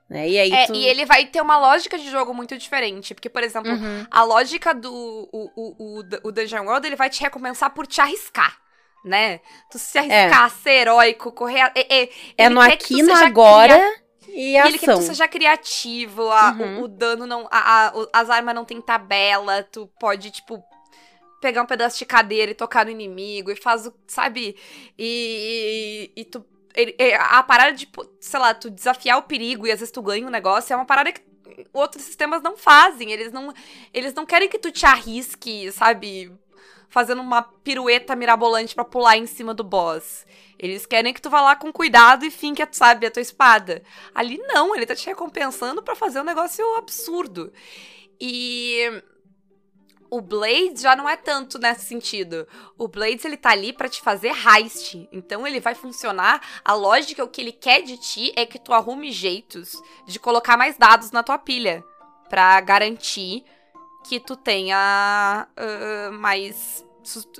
[0.08, 0.28] Né?
[0.28, 0.74] E aí É, tu...
[0.74, 3.12] e ele vai ter uma lógica de jogo muito diferente.
[3.12, 4.06] Porque, por exemplo, Uhum.
[4.10, 4.92] a lógica do
[5.32, 8.56] o, o, o, o Dungeon World, ele vai te recompensar por te arriscar,
[9.04, 9.40] né?
[9.70, 11.60] Tu se arriscar, a ser heróico, correr...
[11.62, 13.94] a- É, é, É no aqui, no agora cria-
[14.28, 16.82] e E ele quer que tu seja criativo, a- o- Uhum.
[16.82, 17.48] o, dano não...
[17.50, 20.62] A, a- o- as armas não tem tabela, tu pode, tipo...
[21.40, 23.94] Pegar um pedaço de cadeira e tocar no inimigo, e faz o.
[24.08, 24.56] Sabe?
[24.98, 26.10] E.
[26.16, 26.44] E, e tu.
[26.74, 27.88] ele- é, a parada de,
[28.20, 30.84] sei lá, tu desafiar o perigo e às vezes tu ganha um negócio é uma
[30.84, 31.22] parada que
[31.72, 33.12] outros sistemas não fazem.
[33.12, 33.54] Eles não,
[33.94, 36.32] eles não querem que tu te arrisque, sabe?
[36.88, 40.26] Fazendo uma pirueta mirabolante pra pular em cima do boss.
[40.58, 43.82] Eles querem que tu vá lá com cuidado e finque, sabe, a tua espada.
[44.14, 47.52] Ali não, ele tá te recompensando pra fazer um negócio absurdo.
[48.20, 49.02] E
[50.10, 52.46] o Blades já não é tanto nesse sentido.
[52.76, 55.08] O Blades ele tá ali pra te fazer heist.
[55.12, 56.40] Então ele vai funcionar.
[56.64, 60.56] A lógica, o que ele quer de ti é que tu arrume jeitos de colocar
[60.56, 61.84] mais dados na tua pilha
[62.28, 63.44] Pra garantir
[64.08, 66.86] que tu tenha ah, mais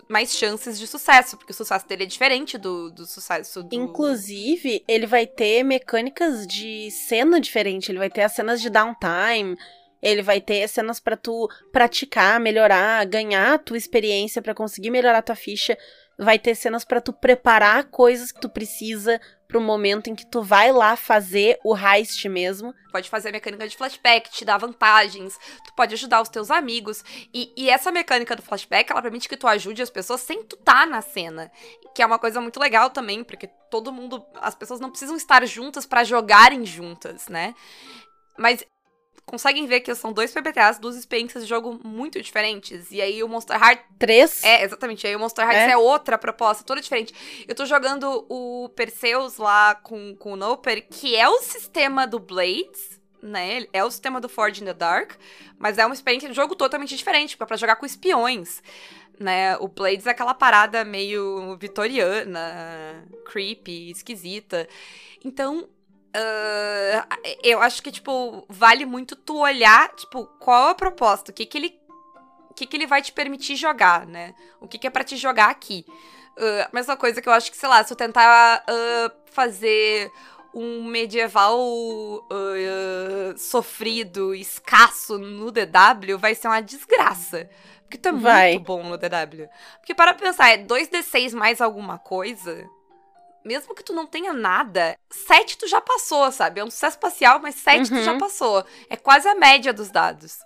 [0.08, 4.82] mais chances de sucesso, porque o sucesso dele é diferente do, do sucesso do Inclusive,
[4.88, 7.90] ele vai ter mecânicas de cena diferente.
[7.90, 9.58] Ele vai ter as cenas de downtime.
[10.00, 15.18] Ele vai ter cenas pra tu praticar, melhorar, ganhar a tua experiência pra conseguir melhorar
[15.18, 15.76] a tua ficha.
[16.18, 20.42] Vai ter cenas pra tu preparar coisas que tu precisa pro momento em que tu
[20.42, 22.74] vai lá fazer o heist mesmo.
[22.92, 27.02] Pode fazer a mecânica de flashback, te dá vantagens, tu pode ajudar os teus amigos.
[27.32, 30.56] E, e essa mecânica do flashback, ela permite que tu ajude as pessoas sem tu
[30.56, 31.50] tá na cena.
[31.94, 34.24] Que é uma coisa muito legal também, porque todo mundo.
[34.34, 37.54] As pessoas não precisam estar juntas para jogarem juntas, né?
[38.36, 38.64] Mas
[39.28, 42.90] conseguem ver que são dois PBTAs, duas experiências de jogo muito diferentes.
[42.90, 43.80] E aí o Monster Heart.
[43.98, 44.42] Três?
[44.42, 45.06] É, exatamente.
[45.06, 45.70] Aí o Monster Heart é.
[45.72, 47.14] é outra proposta, toda diferente.
[47.46, 52.18] Eu tô jogando o Perseus lá com, com o Noper, que é o sistema do
[52.18, 52.98] Blades.
[53.20, 53.66] Né?
[53.72, 55.14] É o sistema do Forge in the Dark,
[55.58, 58.62] mas é uma experiência de jogo totalmente diferente, para jogar com espiões
[59.18, 59.56] né?
[59.58, 64.68] O Blades é aquela parada meio vitoriana, creepy, esquisita.
[65.24, 65.68] Então,
[66.08, 71.34] Uh, eu acho que, tipo, vale muito tu olhar, tipo, qual é a proposta, o
[71.34, 71.78] que que ele,
[72.50, 74.34] o que que ele vai te permitir jogar, né?
[74.60, 75.84] O que que é para te jogar aqui.
[76.36, 80.10] Uh, mesma coisa que eu acho que, sei lá, se eu tentar uh, fazer
[80.54, 87.48] um medieval uh, sofrido, escasso no DW, vai ser uma desgraça.
[87.82, 88.52] Porque tu é vai.
[88.52, 89.48] muito bom no DW.
[89.80, 92.68] Porque para pensar, é 2d6 mais alguma coisa
[93.48, 96.60] mesmo que tu não tenha nada, 7 tu já passou, sabe?
[96.60, 97.98] É um sucesso espacial, mas 7 uhum.
[97.98, 98.18] tu já uhum.
[98.18, 98.64] passou.
[98.90, 100.36] É quase a média dos dados.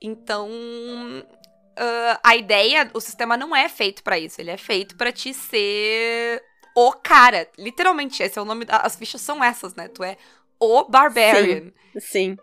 [0.00, 4.40] Então, uh, a ideia, o sistema não é feito para isso.
[4.40, 6.40] Ele é feito para te ser
[6.76, 7.48] o cara.
[7.58, 8.64] Literalmente, esse é o nome.
[8.64, 9.88] Da, as fichas são essas, né?
[9.88, 10.16] Tu é
[10.60, 11.72] o Barbarian.
[11.98, 12.00] Sim.
[12.00, 12.36] sim.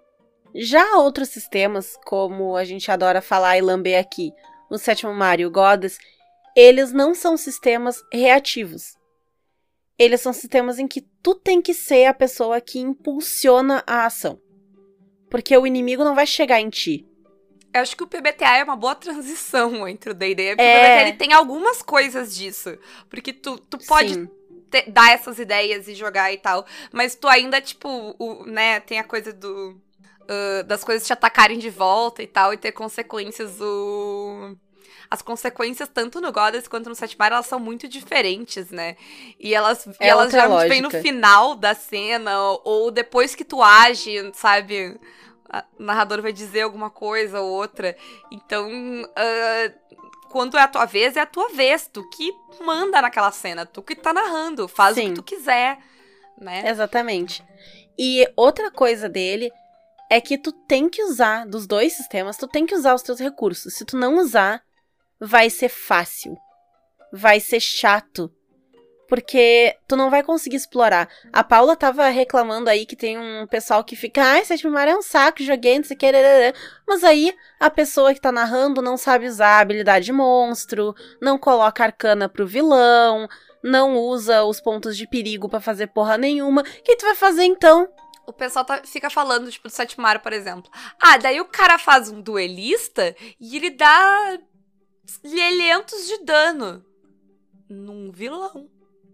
[0.53, 4.33] Já outros sistemas, como a gente adora falar e lamber aqui,
[4.69, 5.97] no sétimo Mario Goddess,
[6.57, 9.01] eles não são sistemas reativos
[9.97, 14.39] eles são sistemas em que tu tem que ser a pessoa que impulsiona a ação.
[15.29, 17.07] Porque o inimigo não vai chegar em ti.
[17.73, 20.55] Eu acho que o PBTA é uma boa transição entre o D&D.
[20.55, 20.75] Porque é...
[20.75, 22.77] o PBTA ele tem algumas coisas disso.
[23.09, 24.29] Porque tu, tu pode
[24.87, 26.65] dar essas ideias e jogar e tal.
[26.91, 29.79] Mas tu ainda, tipo, o, né, tem a coisa do...
[30.23, 32.53] Uh, das coisas te atacarem de volta e tal.
[32.53, 34.55] E ter consequências o
[35.13, 38.97] as consequências, tanto no Goddess quanto no Setmar, elas são muito diferentes, né?
[39.39, 43.61] E elas, é e elas já vêm no final da cena, ou depois que tu
[43.61, 44.99] age, sabe?
[45.77, 47.95] O narrador vai dizer alguma coisa ou outra.
[48.31, 49.99] Então, uh,
[50.31, 51.87] quando é a tua vez, é a tua vez.
[51.93, 52.33] Tu que
[52.65, 55.01] manda naquela cena, tu que tá narrando, faz Sim.
[55.01, 55.77] o que tu quiser,
[56.41, 56.67] né?
[56.67, 57.43] Exatamente.
[57.99, 59.51] E outra coisa dele
[60.09, 63.19] é que tu tem que usar, dos dois sistemas, tu tem que usar os teus
[63.19, 63.75] recursos.
[63.75, 64.63] Se tu não usar,
[65.19, 66.35] vai ser fácil.
[67.11, 68.31] Vai ser chato.
[69.07, 71.07] Porque tu não vai conseguir explorar.
[71.31, 74.95] A Paula tava reclamando aí que tem um pessoal que fica, ai, Sétimo Mar é
[74.95, 76.11] um saco, joguei, não sei o que.
[76.87, 81.37] Mas aí a pessoa que tá narrando não sabe usar a habilidade de monstro, não
[81.37, 83.27] coloca arcana pro vilão,
[83.63, 86.61] não usa os pontos de perigo para fazer porra nenhuma.
[86.61, 87.87] O que tu vai fazer então?
[88.25, 90.71] o pessoal tá, fica falando, tipo, do Setmar, por exemplo.
[90.99, 94.37] Ah, daí o cara faz um duelista e ele dá
[95.23, 96.83] lhentos de dano
[97.69, 98.69] num vilão.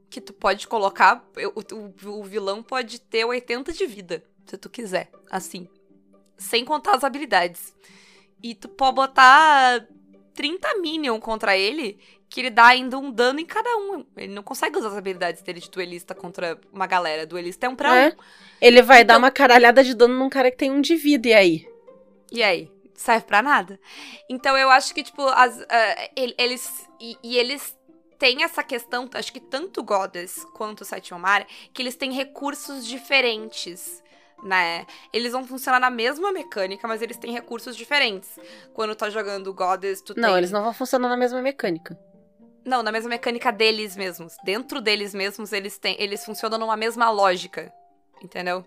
[0.09, 1.23] Que tu pode colocar.
[1.55, 5.11] O, o, o, vilão pode ter 80 de vida, se tu quiser.
[5.29, 5.67] Assim.
[6.35, 7.75] Sem contar as habilidades.
[8.41, 9.85] E tu pode botar
[10.33, 14.03] 30 minion contra ele, que ele dá ainda um dano em cada um.
[14.17, 17.27] Ele não consegue usar as habilidades dele de duelista contra uma galera.
[17.27, 18.09] Duelista é um pra é.
[18.09, 18.11] um.
[18.59, 19.15] Ele vai então...
[19.15, 21.69] dar uma caralhada de dano num cara que tem um de vida, e aí?
[22.31, 22.71] E aí?
[22.99, 23.79] Serve para nada.
[24.29, 25.65] Então eu acho que, tipo, as, uh,
[26.37, 26.87] eles.
[26.99, 27.77] E, e, eles
[28.17, 34.03] têm essa questão, acho que tanto Goddess quanto Sétimo Mar, que eles têm recursos diferentes.
[34.43, 34.85] Né?
[35.11, 38.37] Eles vão funcionar na mesma mecânica, mas eles têm recursos diferentes.
[38.73, 40.37] Quando tá jogando Goddess, tu Não, tem...
[40.37, 41.97] eles não vão funcionar na mesma mecânica.
[42.65, 44.35] Não, na mesma mecânica deles mesmos.
[44.43, 47.73] Dentro deles mesmos, eles têm, eles funcionam numa mesma lógica.
[48.21, 48.65] Entendeu?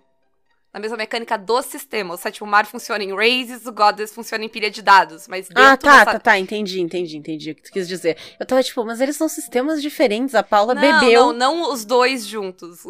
[0.72, 2.14] Na mesma mecânica do sistema.
[2.14, 5.28] O sétimo mar funciona em raises, o Goddess funciona em pilha de dados.
[5.28, 6.12] Mas ah, tá, dessa...
[6.12, 8.16] tá, tá, entendi, entendi, entendi o que tu quis dizer.
[8.40, 11.32] Eu tava tipo, mas eles são sistemas diferentes, a Paula não, bebeu.
[11.32, 12.80] Não, não os dois juntos.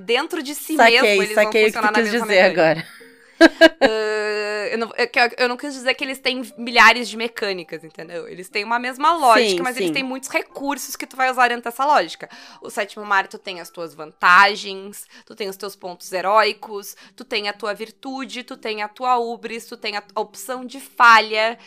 [0.00, 2.62] Dentro de si saquei, mesmo, eles saquei vão funcionar o que tu quis dizer mecânica.
[2.62, 3.09] agora
[3.40, 8.28] uh, eu, não, eu, eu, não quis dizer que eles têm milhares de mecânicas, entendeu?
[8.28, 9.84] Eles têm uma mesma lógica, sim, mas sim.
[9.84, 12.28] eles têm muitos recursos que tu vai usar dentro dessa lógica.
[12.60, 17.24] O sétimo mar, tu tem as tuas vantagens, tu tem os teus pontos heróicos, tu
[17.24, 20.80] tem a tua virtude, tu tem a tua ubris, tu tem a, a opção de
[20.80, 21.58] falha,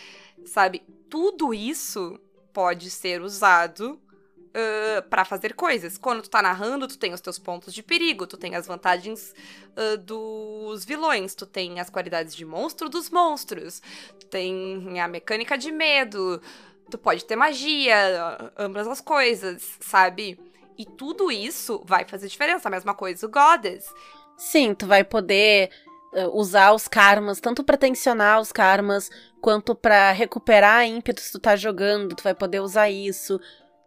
[0.45, 0.83] sabe?
[1.09, 2.19] Tudo isso
[2.53, 3.99] pode ser usado
[4.53, 5.97] uh, para fazer coisas.
[5.97, 9.33] Quando tu tá narrando, tu tem os teus pontos de perigo, tu tem as vantagens
[9.75, 13.81] uh, dos vilões, tu tem as qualidades de monstro dos monstros,
[14.29, 16.41] tem a mecânica de medo,
[16.89, 20.39] tu pode ter magia, ambas as coisas, sabe?
[20.77, 22.67] E tudo isso vai fazer diferença.
[22.67, 23.85] A mesma coisa o Goddess.
[24.35, 25.69] Sim, tu vai poder
[26.13, 31.39] uh, usar os karmas, tanto pra tensionar os karmas, quanto pra recuperar ímpeto se tu
[31.39, 33.39] tá jogando, tu vai poder usar isso.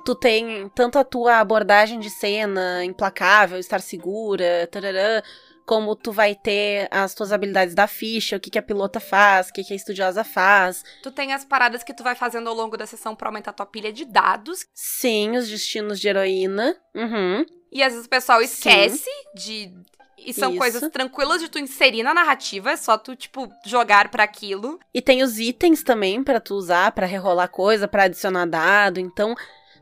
[0.07, 5.21] Tu tem tanto a tua abordagem de cena, implacável, estar segura, tarará,
[5.65, 9.49] como tu vai ter as tuas habilidades da ficha, o que, que a pilota faz,
[9.49, 10.85] o que, que a estudiosa faz.
[11.03, 13.67] Tu tem as paradas que tu vai fazendo ao longo da sessão pra aumentar tua
[13.67, 14.65] pilha de dados.
[14.73, 16.77] Sim, os destinos de heroína.
[16.95, 17.45] Uhum.
[17.73, 19.75] E às vezes o pessoal esquece de.
[20.19, 20.59] E são Isso.
[20.59, 24.79] coisas tranquilas de tu inserir na narrativa, é só tu, tipo, jogar pra aquilo.
[24.95, 28.99] E tem os itens também pra tu usar, pra rerolar coisa, pra adicionar dado.
[28.99, 29.35] Então,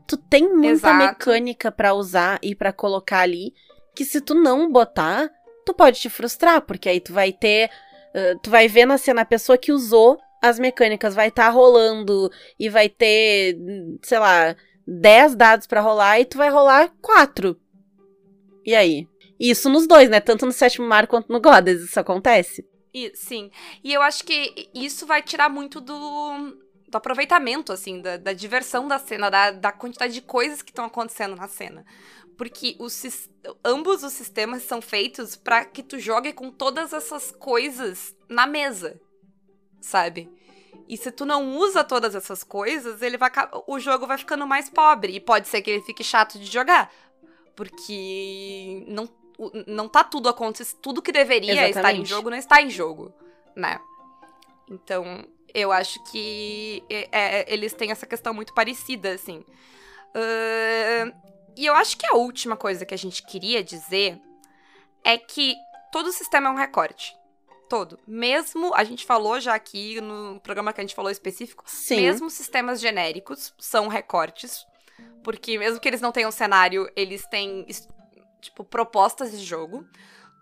[0.07, 0.97] tu tem muita Exato.
[0.97, 3.53] mecânica pra usar e pra colocar ali,
[3.95, 5.29] que se tu não botar,
[5.65, 7.69] tu pode te frustrar, porque aí tu vai ter,
[8.13, 12.31] uh, tu vai ver na cena a pessoa que usou as mecânicas, vai estar rolando
[12.59, 13.57] e vai ter,
[14.03, 14.55] sei lá,
[14.87, 17.59] 10 dados pra rolar e tu vai rolar 4.
[18.63, 19.07] E aí?
[19.39, 20.19] Isso nos dois, né?
[20.19, 22.65] Tanto no sétimo mar quanto no Goddess, isso acontece.
[22.93, 23.51] E, sim.
[23.83, 26.55] E eu acho que isso vai tirar muito do,
[26.95, 30.85] do aproveitamento, assim, da, da diversão da cena, da, da quantidade de coisas que estão
[30.85, 31.85] acontecendo na cena.
[32.37, 33.29] Porque os,
[33.63, 38.99] ambos os sistemas são feitos pra que tu jogue com todas essas coisas na mesa,
[39.81, 40.29] sabe?
[40.87, 43.31] E se tu não usa todas essas coisas, ele vai
[43.67, 45.15] o jogo vai ficando mais pobre.
[45.15, 46.91] E pode ser que ele fique chato de jogar.
[47.55, 49.09] Porque não,
[49.65, 50.79] não tá tudo acontecendo.
[50.81, 52.09] Tudo que deveria estar em Exatamente.
[52.09, 53.13] jogo não está em jogo,
[53.55, 53.79] né?
[54.69, 55.25] Então,
[55.55, 59.43] eu acho que é, é, eles têm essa questão muito parecida, assim.
[60.13, 61.11] Ahn,
[61.55, 64.19] e eu acho que a última coisa que a gente queria dizer
[65.03, 65.55] é que
[65.91, 67.15] todo sistema é um recorte.
[67.69, 67.97] Todo.
[68.05, 72.01] Mesmo, a gente falou já aqui no programa que a gente falou específico, Sim.
[72.01, 74.65] mesmo sistemas genéricos são recortes.
[75.23, 77.65] Porque mesmo que eles não tenham cenário, eles têm,
[78.39, 79.87] tipo, propostas de jogo.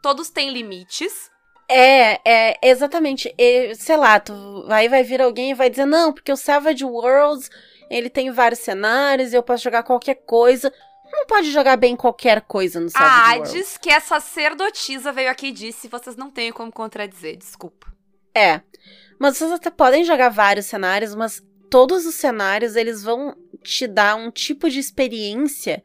[0.02, 1.32] Todos têm limites.
[1.76, 3.34] É, é, exatamente.
[3.38, 6.86] E, sei lá, tu aí vai vir alguém e vai dizer, não, porque o Savage
[6.86, 7.50] Worlds,
[7.90, 10.72] ele tem vários cenários e eu posso jogar qualquer coisa.
[11.12, 13.52] Não pode jogar bem qualquer coisa no Ah, Savage Worlds.
[13.54, 17.92] diz que essa sacerdotisa veio aqui e disse, vocês não têm como contradizer, desculpa.
[18.36, 18.62] É.
[19.20, 24.16] Mas vocês até podem jogar vários cenários, mas todos os cenários, eles vão te dar
[24.16, 25.84] um tipo de experiência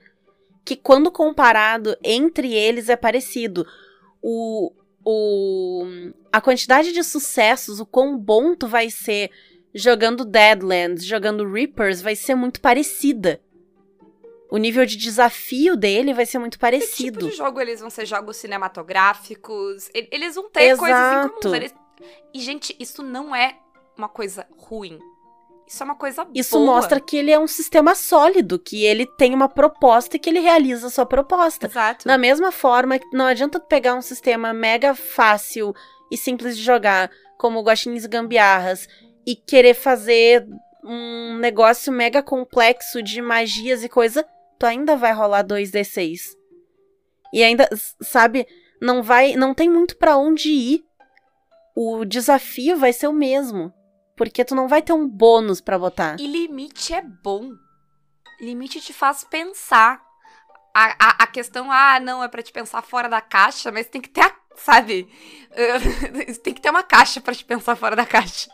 [0.65, 3.67] que quando comparado entre eles é parecido.
[4.21, 4.73] O,
[5.11, 5.87] o,
[6.31, 9.31] a quantidade de sucessos, o quão bom tu vai ser
[9.75, 13.41] jogando Deadlands, jogando Reapers, vai ser muito parecida.
[14.51, 17.21] O nível de desafio dele vai ser muito Que parecido.
[17.21, 19.89] tipo de jogo eles vão ser jogos cinematográficos?
[19.95, 21.41] Eles vão ter coisas em Exato.
[21.41, 21.55] comum.
[21.55, 21.75] Eles...
[22.35, 23.59] E, gente, isso não é
[23.97, 24.99] uma coisa ruim.
[25.69, 26.77] Isso é uma coisa Isso boa.
[26.77, 30.41] mostra que ele é um sistema sólido, que ele tem uma proposta e que ele
[30.41, 31.67] realiza a sua proposta.
[31.67, 32.09] Exato.
[32.09, 35.75] Da mesma forma, não adianta pegar um sistema mega fácil
[36.11, 38.89] e simples de jogar, como Guaxinins e Gambiarras,
[39.27, 40.47] e querer fazer
[40.83, 44.27] um negócio mega complexo de magias e coisa,
[44.59, 46.21] tu ainda vai rolar 2d6.
[47.31, 47.69] E ainda,
[48.01, 48.47] sabe,
[48.81, 50.85] não vai, não tem muito pra onde ir.
[51.77, 53.73] O desafio vai ser o mesmo,
[54.19, 56.17] porque tu não vai ter um bônus pra botar.
[56.21, 57.53] E limite é bom.
[58.41, 60.03] Limite te faz pensar.
[60.75, 64.01] A, a, a questão, ah, não, é pra te pensar fora da caixa, mas tem
[64.01, 65.09] que ter a, sabe?
[66.43, 68.49] Tem que ter uma caixa pra te pensar fora da caixa.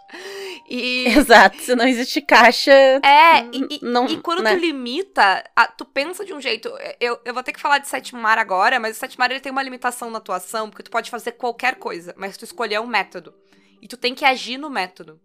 [0.68, 4.54] E, Exato, se não existe caixa, é, e, e- não, e quando né?
[4.54, 6.70] tu limita, a- tu pensa de um jeito.
[7.00, 9.40] Eu, eu vou ter que falar de sétimo mar agora, mas o sétimo mar ele
[9.40, 12.86] tem uma limitação na atuação, porque tu pode fazer qualquer coisa, mas tu escolher um
[12.86, 13.34] método.
[13.82, 15.20] E tu tem que agir no método.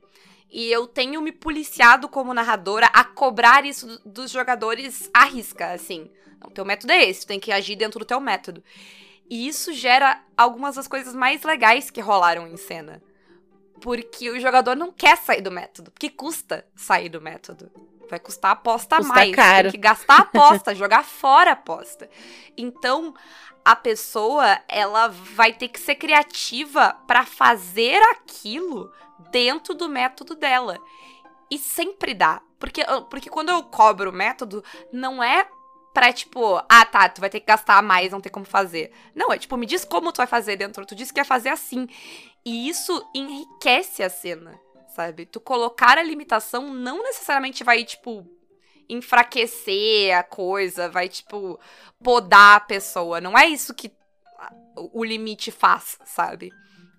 [0.52, 5.72] E eu tenho me policiado como narradora a cobrar isso do- dos jogadores à risca,
[5.74, 6.10] assim.
[6.46, 8.64] O teu método é esse, tu tem que agir dentro do teu método.
[9.30, 13.02] E isso gera algumas das coisas mais legais que rolaram em cena.
[13.82, 17.72] Porque o jogador não quer sair do método, porque custa sair do método.
[18.10, 19.36] Vai custar a aposta Custa mais.
[19.36, 19.64] caro.
[19.64, 22.10] Tem que gastar a aposta, jogar fora a aposta.
[22.58, 23.14] Então,
[23.64, 28.92] a pessoa, ela vai ter que ser criativa pra fazer aquilo
[29.32, 30.78] dentro do método dela.
[31.50, 32.42] E sempre dá.
[32.60, 35.48] Porque, porque quando eu cobro o método, não é
[35.94, 38.92] pra, tipo, ah, tá, tu vai ter que gastar mais, não tem como fazer.
[39.16, 40.86] Não, é tipo, me diz como tu vai fazer dentro.
[40.86, 41.88] Tu disse que ia fazer assim.
[42.46, 44.60] E isso enriquece a cena,
[44.96, 45.26] sabe?
[45.26, 48.26] Tu colocar a limitação não necessariamente vai, tipo,
[48.88, 51.60] enfraquecer a coisa, vai, tipo,
[52.04, 53.20] podar a pessoa.
[53.22, 53.92] Não é isso que
[54.76, 56.52] o limite faz, sabe?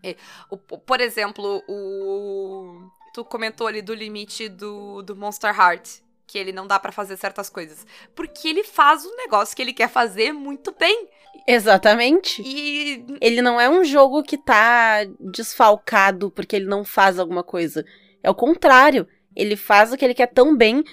[0.03, 0.17] É,
[0.51, 2.91] o- por exemplo, o.
[3.13, 6.01] Tu comentou ali do limite do, do Monster Heart.
[6.27, 7.85] que ele não dá pra fazer certas coisas?
[8.15, 11.09] Porque ele faz o negócio que ele quer fazer muito bem.
[11.45, 12.41] Exatamente.
[12.47, 17.85] E Ele não é um jogo que tá desfalcado porque ele não faz alguma coisa.
[18.23, 19.09] É o contrário.
[19.35, 20.85] Ele faz o que ele quer tão bem.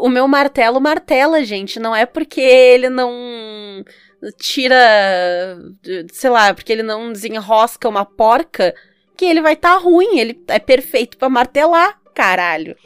[0.00, 1.78] O meu martelo martela, gente.
[1.78, 3.84] Não é porque ele não
[4.38, 5.58] tira.
[6.12, 8.74] Sei lá, porque ele não desenrosca uma porca
[9.16, 10.18] que ele vai estar tá ruim.
[10.18, 12.76] Ele é perfeito pra martelar, caralho.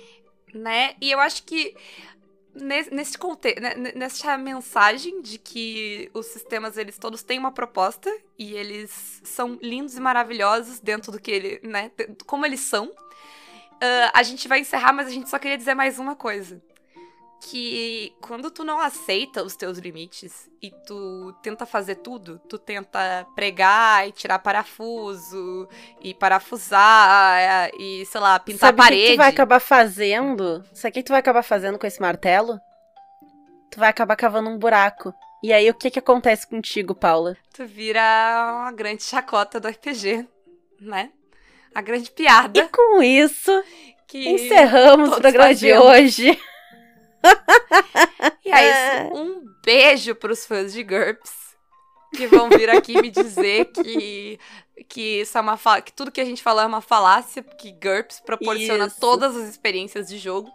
[0.55, 0.95] né?
[1.01, 1.75] E eu acho que
[2.55, 3.61] nesse, contexto,
[3.95, 9.97] nessa mensagem de que os sistemas eles todos têm uma proposta e eles são lindos
[9.97, 11.91] e maravilhosos dentro do que ele, né,
[12.27, 12.91] como eles são.
[13.81, 16.61] ah, a gente vai encerrar, mas a gente só queria dizer mais uma coisa.
[17.41, 23.27] Que quando tu não aceita os teus limites e tu tenta fazer tudo, tu tenta
[23.37, 25.69] pregar e tirar parafuso
[26.01, 29.13] e parafusar e, sei lá, pintar Sabe a o que parede.
[29.13, 30.65] tu vai acabar fazendo?
[30.73, 32.59] Sabe o que tu vai acabar fazendo com esse martelo?
[33.71, 35.15] Tu vai acabar cavando um buraco.
[35.43, 37.37] E aí, o que que acontece contigo, Paula?
[37.55, 38.01] Tu vira
[38.63, 40.27] uma grande chacota do RPG,
[40.81, 41.11] né?
[41.75, 43.53] A grande piada E com isso,
[44.09, 44.27] que.
[44.31, 46.41] encerramos o programa de hoje.
[48.45, 49.15] E é isso.
[49.17, 51.33] Um beijo pros fãs de GURPS
[52.15, 54.39] que vão vir aqui me dizer que.
[54.91, 58.21] Que, isso é uma que tudo que a gente falou é uma falácia, que GURPS
[58.21, 59.01] proporciona Isso.
[59.01, 60.53] todas as experiências de jogo.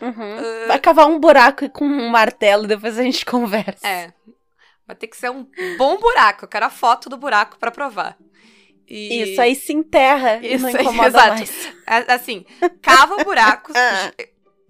[0.00, 0.66] Uhum.
[0.66, 3.86] Vai cavar um buraco com um martelo, depois a gente conversa.
[3.86, 4.12] É.
[4.86, 6.44] Vai ter que ser um bom buraco.
[6.44, 8.16] Eu quero a foto do buraco pra provar.
[8.88, 11.28] E- Isso aí se enterra e não Isso aí, incomoda exato.
[11.28, 11.68] mais.
[11.86, 12.44] É, Assim,
[12.82, 14.12] cava o buraco, Ah.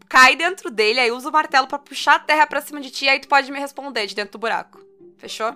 [0.08, 3.08] Cai dentro dele, aí usa o martelo pra puxar a terra pra cima de ti,
[3.08, 4.80] aí tu pode me responder de dentro do buraco.
[5.18, 5.54] Fechou?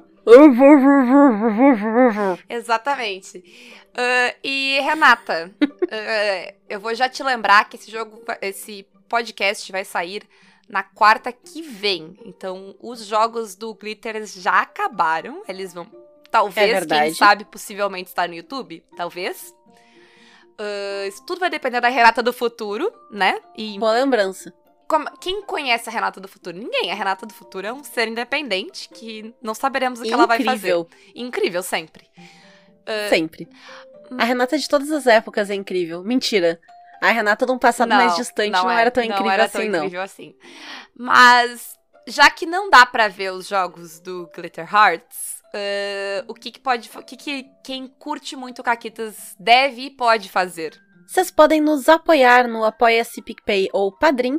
[2.48, 3.42] Exatamente.
[3.94, 5.50] Ah, e Renata,
[5.90, 10.22] ah, eu vou já te lembrar que esse jogo, esse podcast vai sair
[10.68, 12.16] na quarta que vem.
[12.24, 15.42] Então, os jogos do Glitter já acabaram.
[15.48, 15.86] Eles vão.
[16.30, 18.84] Talvez, É quem sabe, possivelmente estar no YouTube.
[18.94, 19.54] Talvez.
[20.58, 23.38] Ah, isso tudo vai depender da Renata do futuro, né?
[23.56, 24.52] E Boa lembrança.
[24.88, 26.56] como- quem conhece a Renata do futuro?
[26.56, 26.90] Ninguém.
[26.90, 30.38] A Renata do futuro é um ser independente que não saberemos o que ela vai
[30.42, 30.70] fazer.
[30.74, 30.88] Incrível.
[31.14, 32.08] Incrível, sempre.
[33.10, 33.48] Sempre.
[34.18, 36.02] A Renata de todas as épocas é incrível.
[36.02, 36.58] Mentira.
[37.02, 39.68] A Renata de um passado mais distante não, é- era tão incrível era assim, tão
[39.70, 39.78] não.
[39.80, 40.34] incrível assim.
[40.96, 46.50] Mas, já que não dá pra ver os jogos do Glitter Hearts, eh, o que,
[46.50, 46.90] que pode.
[46.94, 50.80] O que, que quem curte muito Caquitas deve e pode fazer?
[51.06, 54.38] Vocês podem nos apoiar no Apoia-se PicPay ou Padrim.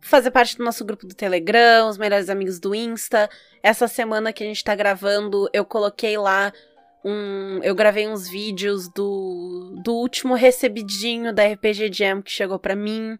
[0.00, 3.28] Fazer parte do nosso grupo do Telegram, os melhores amigos do Insta.
[3.62, 6.52] Essa semana que a gente tá gravando, eu coloquei lá
[7.04, 7.60] um.
[7.62, 13.18] Eu gravei uns vídeos do, do último recebidinho da RPG Jam que chegou pra mim.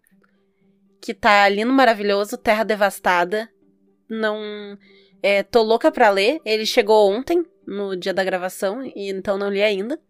[1.01, 3.49] Que tá lindo, maravilhoso, Terra Devastada.
[4.09, 4.79] Não.
[5.23, 6.41] É, tô louca pra ler.
[6.45, 10.01] Ele chegou ontem, no dia da gravação, e então não li ainda.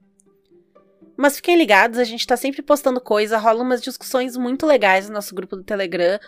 [1.17, 5.15] Mas fiquem ligados, a gente tá sempre postando coisa, rola umas discussões muito legais no
[5.15, 6.19] nosso grupo do Telegram.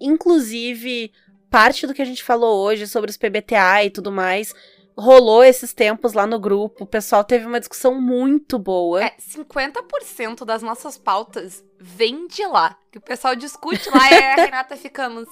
[0.00, 1.12] Inclusive,
[1.50, 4.54] parte do que a gente falou hoje sobre os PBTA e tudo mais,
[4.96, 6.84] rolou esses tempos lá no grupo.
[6.84, 9.04] O pessoal teve uma discussão muito boa.
[9.04, 12.76] É, 50% das nossas pautas vem de lá.
[12.90, 15.28] Que o pessoal discute lá e a Renata ficamos.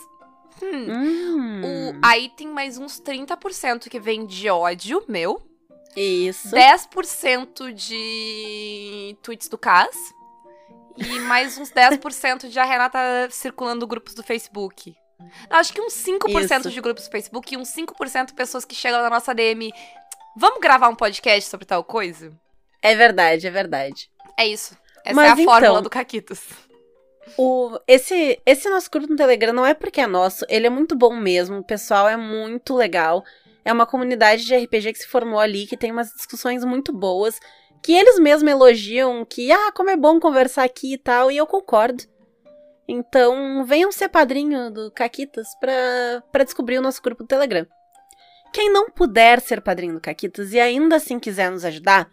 [0.63, 5.41] Hum, Hum, O- aí tem mais uns 30% que vem de ódio meu.
[5.97, 6.51] Isso.
[6.51, 9.97] 10% de tweets do Cas.
[10.97, 12.99] E mais uns 10% de a Renata
[13.31, 14.95] circulando grupos do Facebook.
[15.51, 16.71] Não, acho que uns 5% Isso.
[16.71, 19.73] de grupos do Facebook e uns 5% de pessoas que chegam na nossa DM.
[20.37, 22.33] Vamos gravar um podcast sobre tal coisa?
[22.83, 24.11] É verdade, é verdade.
[24.39, 24.77] É isso.
[25.05, 26.41] Essa Mas é a fórmula então- do Caquitos.
[27.37, 30.95] O, esse, esse nosso grupo no Telegram não é porque é nosso, ele é muito
[30.95, 33.25] bom mesmo, o pessoal é muito legal.
[33.65, 37.41] É uma comunidade de RPG que se formou ali, que tem umas discussões muito boas,
[37.83, 41.47] que eles mesmos elogiam, que, ah, como é bom conversar aqui e tal, e eu
[41.47, 42.05] concordo.
[42.89, 47.67] Então, venham ser padrinho do Caquitas pra descobrir o nosso grupo do Telegram.
[48.53, 52.09] Quem não puder ser padrinho do Caquitas e ainda assim quiser nos ajudar,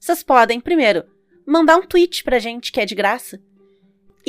[0.00, 1.04] vocês podem, primeiro,
[1.46, 3.40] mandar um tweet pra gente, que é de graça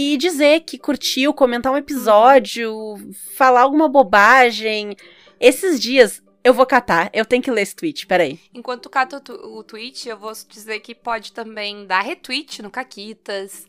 [0.01, 2.95] e dizer que curtiu, comentar um episódio,
[3.35, 4.95] falar alguma bobagem.
[5.37, 8.39] Esses dias eu vou catar, eu tenho que ler esse tweet, peraí.
[8.53, 12.61] Enquanto tu cata o, tu- o tweet, eu vou dizer que pode também dar retweet
[12.61, 13.67] no Caquitas,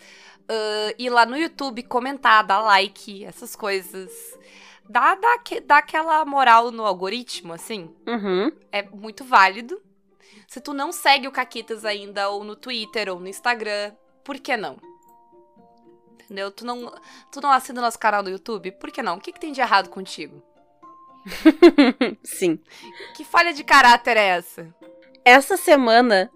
[0.48, 4.12] ah, ir lá no YouTube, comentar, dar like, essas coisas.
[4.88, 7.90] Dá, dá, dá aquela moral no algoritmo, assim.
[8.06, 8.52] Uhum.
[8.70, 9.82] É muito válido.
[10.46, 14.56] Se tu não segue o Caquitas ainda, ou no Twitter, ou no Instagram, por que
[14.56, 14.76] não?
[16.30, 16.52] Entendeu?
[16.52, 16.92] Tu não,
[17.32, 18.70] tu não assina o nosso canal do YouTube?
[18.72, 19.16] Por que não?
[19.16, 20.40] O que, que tem de errado contigo?
[22.22, 22.58] Sim.
[23.16, 24.72] Que falha de caráter é essa?
[25.24, 26.30] Essa semana,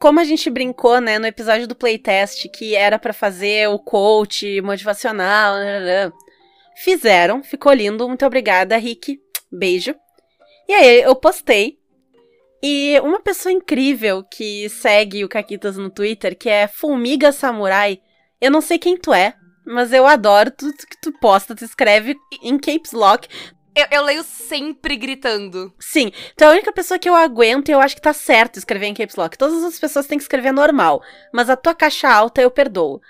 [0.00, 4.60] como a gente brincou, né, no episódio do playtest, que era pra fazer o coach
[4.62, 6.12] motivacional, né,
[6.76, 9.20] fizeram, ficou lindo, muito obrigada, Rick,
[9.50, 9.94] beijo.
[10.68, 11.78] E aí eu postei,
[12.62, 18.00] e uma pessoa incrível que segue o Caquitas no Twitter, que é Fulmiga Samurai,
[18.40, 19.34] eu não sei quem tu é,
[19.64, 23.28] mas eu adoro tudo que tu posta, tu escreve em caps lock,
[23.74, 25.74] Eu, eu leio sempre gritando.
[25.78, 28.58] Sim, tu é a única pessoa que eu aguento e eu acho que tá certo
[28.58, 29.36] escrever em caps lock.
[29.36, 33.00] Todas as pessoas têm que escrever normal, mas a tua caixa alta eu perdoo.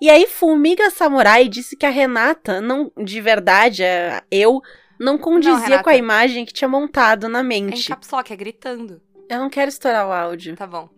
[0.00, 4.60] E aí, Fulmiga Samurai disse que a Renata, não, de verdade, a- eu,
[5.00, 5.82] não condizia Renata.
[5.84, 7.88] com a imagem que tinha montado na É em mente.
[7.88, 9.00] caps lock, é gritando.
[9.28, 10.54] Eu não quero estourar o áudio.
[10.56, 10.88] Tá bom.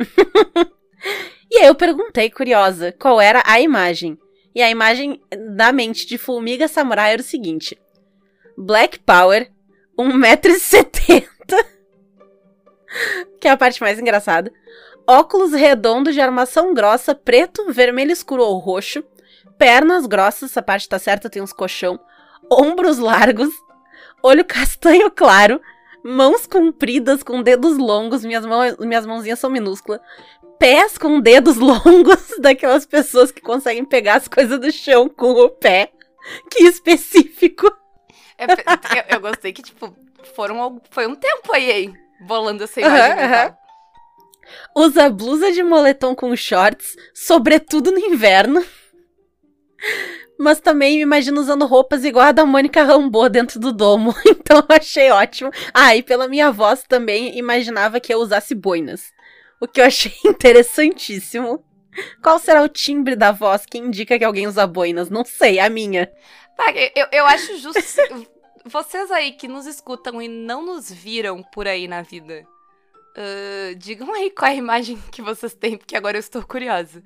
[1.50, 4.18] E aí eu perguntei, curiosa, qual era a imagem.
[4.54, 5.20] E a imagem
[5.54, 7.78] da mente de Fulmiga Samurai era o seguinte:
[8.56, 9.50] Black Power,
[9.98, 11.26] 1,70m,
[13.38, 14.50] que é a parte mais engraçada.
[15.06, 19.04] Óculos redondos de armação grossa, preto, vermelho escuro ou roxo.
[19.56, 22.00] Pernas grossas, essa parte tá certa, tem uns colchão.
[22.50, 23.50] Ombros largos.
[24.22, 25.60] Olho castanho claro.
[26.02, 30.00] Mãos compridas com dedos longos, minhas, mãos, minhas mãozinhas são minúsculas
[30.58, 35.50] pés com dedos longos daquelas pessoas que conseguem pegar as coisas do chão com o
[35.50, 35.90] pé.
[36.50, 37.70] Que específico.
[38.36, 39.96] É, eu, eu gostei que, tipo,
[40.34, 41.96] foram, foi um tempo aí, hein?
[42.26, 43.56] Bolando essa imagem aham.
[44.74, 48.64] Usa blusa de moletom com shorts, sobretudo no inverno.
[50.38, 54.14] Mas também me imagino usando roupas igual a da Mônica Rambeau dentro do domo.
[54.26, 55.50] Então eu achei ótimo.
[55.74, 59.12] Ah, e pela minha voz também imaginava que eu usasse boinas.
[59.60, 61.64] O que eu achei interessantíssimo.
[62.22, 65.08] Qual será o timbre da voz que indica que alguém usa boinas?
[65.08, 66.06] Não sei, a minha.
[66.56, 67.80] Tá, eu, eu acho justo.
[68.66, 72.44] Vocês aí que nos escutam e não nos viram por aí na vida,
[73.16, 77.00] ah, digam aí qual é a imagem que vocês têm, porque agora eu estou curiosa.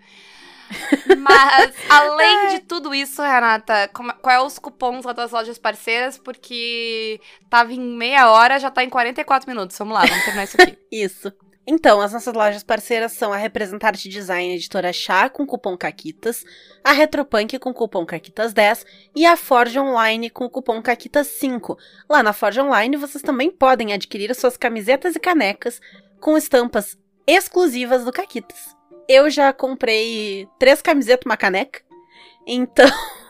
[1.19, 6.17] Mas, além de tudo isso, Renata, como- qual é os cupons lá das lojas parceiras?
[6.17, 7.21] Porque
[7.51, 9.77] tava em meia hora, já tá em 44 minutos.
[9.77, 10.79] Vamos lá, vamos terminar isso aqui.
[10.91, 11.33] Isso.
[11.67, 16.45] Então, as nossas lojas parceiras são a Representarte Design Editora Chá com cupom CAQUITAS,
[16.83, 18.85] a Retropunk com cupom CAQUITAS10
[19.15, 21.77] e a Forge Online com o cupom CAQUITAS5.
[22.09, 25.81] Lá na Forge Online vocês também podem adquirir suas camisetas e canecas
[26.19, 28.75] com estampas exclusivas do Caquitas.
[29.09, 31.83] Eu já comprei três camisetas e uma caneca,
[32.47, 32.89] então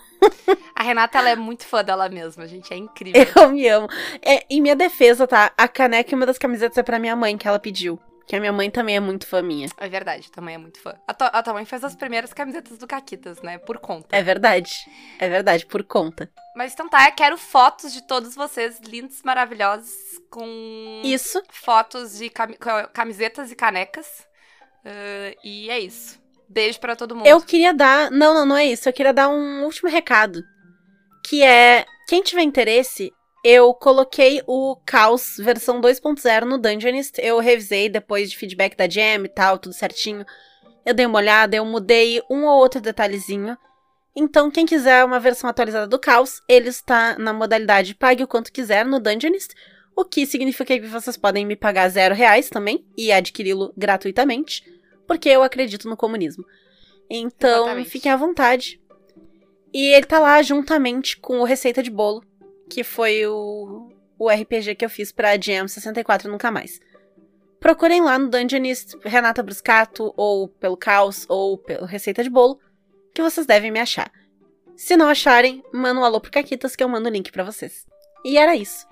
[0.74, 2.72] A Renata, ela é muito fã dela mesma, gente.
[2.72, 3.26] É incrível.
[3.37, 3.89] eu me amo.
[4.22, 5.53] É, em minha defesa, tá?
[5.57, 7.99] A caneca e uma das camisetas é pra minha mãe, que ela pediu.
[8.31, 9.66] Que a minha mãe também é muito fã minha.
[9.76, 10.95] É verdade, também é muito fã.
[11.05, 13.59] A, tua- a tua mãe fez as primeiras camisetas do Caquitas, né?
[13.59, 14.14] Por conta.
[14.16, 14.70] É verdade.
[15.18, 16.31] É verdade, por conta.
[16.55, 19.91] Mas então tá, eu quero fotos de todos vocês, lindos, maravilhosos,
[20.31, 21.43] com Isso.
[21.51, 24.07] fotos de cami- ca- camisetas e canecas.
[24.85, 26.20] Ah, e é isso.
[26.49, 27.26] Beijo pra todo mundo.
[27.26, 28.12] Eu queria dar.
[28.12, 28.89] Não, não, não é isso.
[28.89, 30.41] Eu queria dar um último recado.
[31.26, 31.85] Que é.
[32.07, 33.12] Quem tiver interesse,
[33.43, 37.18] eu coloquei o Caos versão 2.0 no Dungeonist.
[37.20, 40.24] Eu revisei depois de feedback da Jam e tal, tudo certinho.
[40.84, 43.57] Eu dei uma olhada, eu mudei um ou outro detalhezinho.
[44.14, 48.53] Então, quem quiser uma versão atualizada do Caos, ele está na modalidade pague o quanto
[48.53, 49.55] quiser no Dungeonist.
[49.97, 54.62] O que significa que vocês podem me pagar zero reais também e adquiri-lo gratuitamente.
[55.07, 56.45] Porque eu acredito no comunismo.
[57.09, 57.91] Então, Exatamente.
[57.91, 58.80] fiquem à vontade.
[59.72, 62.24] E ele tá lá juntamente com o Receita de Bolo,
[62.71, 66.81] que foi o, o RPG que eu fiz pra Jam 64 Nunca Mais.
[67.59, 72.59] Procurem lá no Dungeonist Renata Bruscato, ou pelo Caos, ou pelo Receita de Bolo,
[73.12, 74.11] que vocês devem me achar.
[74.77, 77.85] Se não acharem, manda um alô pro Caquitas que eu mando o link pra vocês.
[78.25, 78.87] E era isso.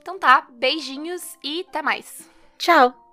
[0.00, 2.28] Então tá, beijinhos e até mais.
[2.56, 3.03] Tchau!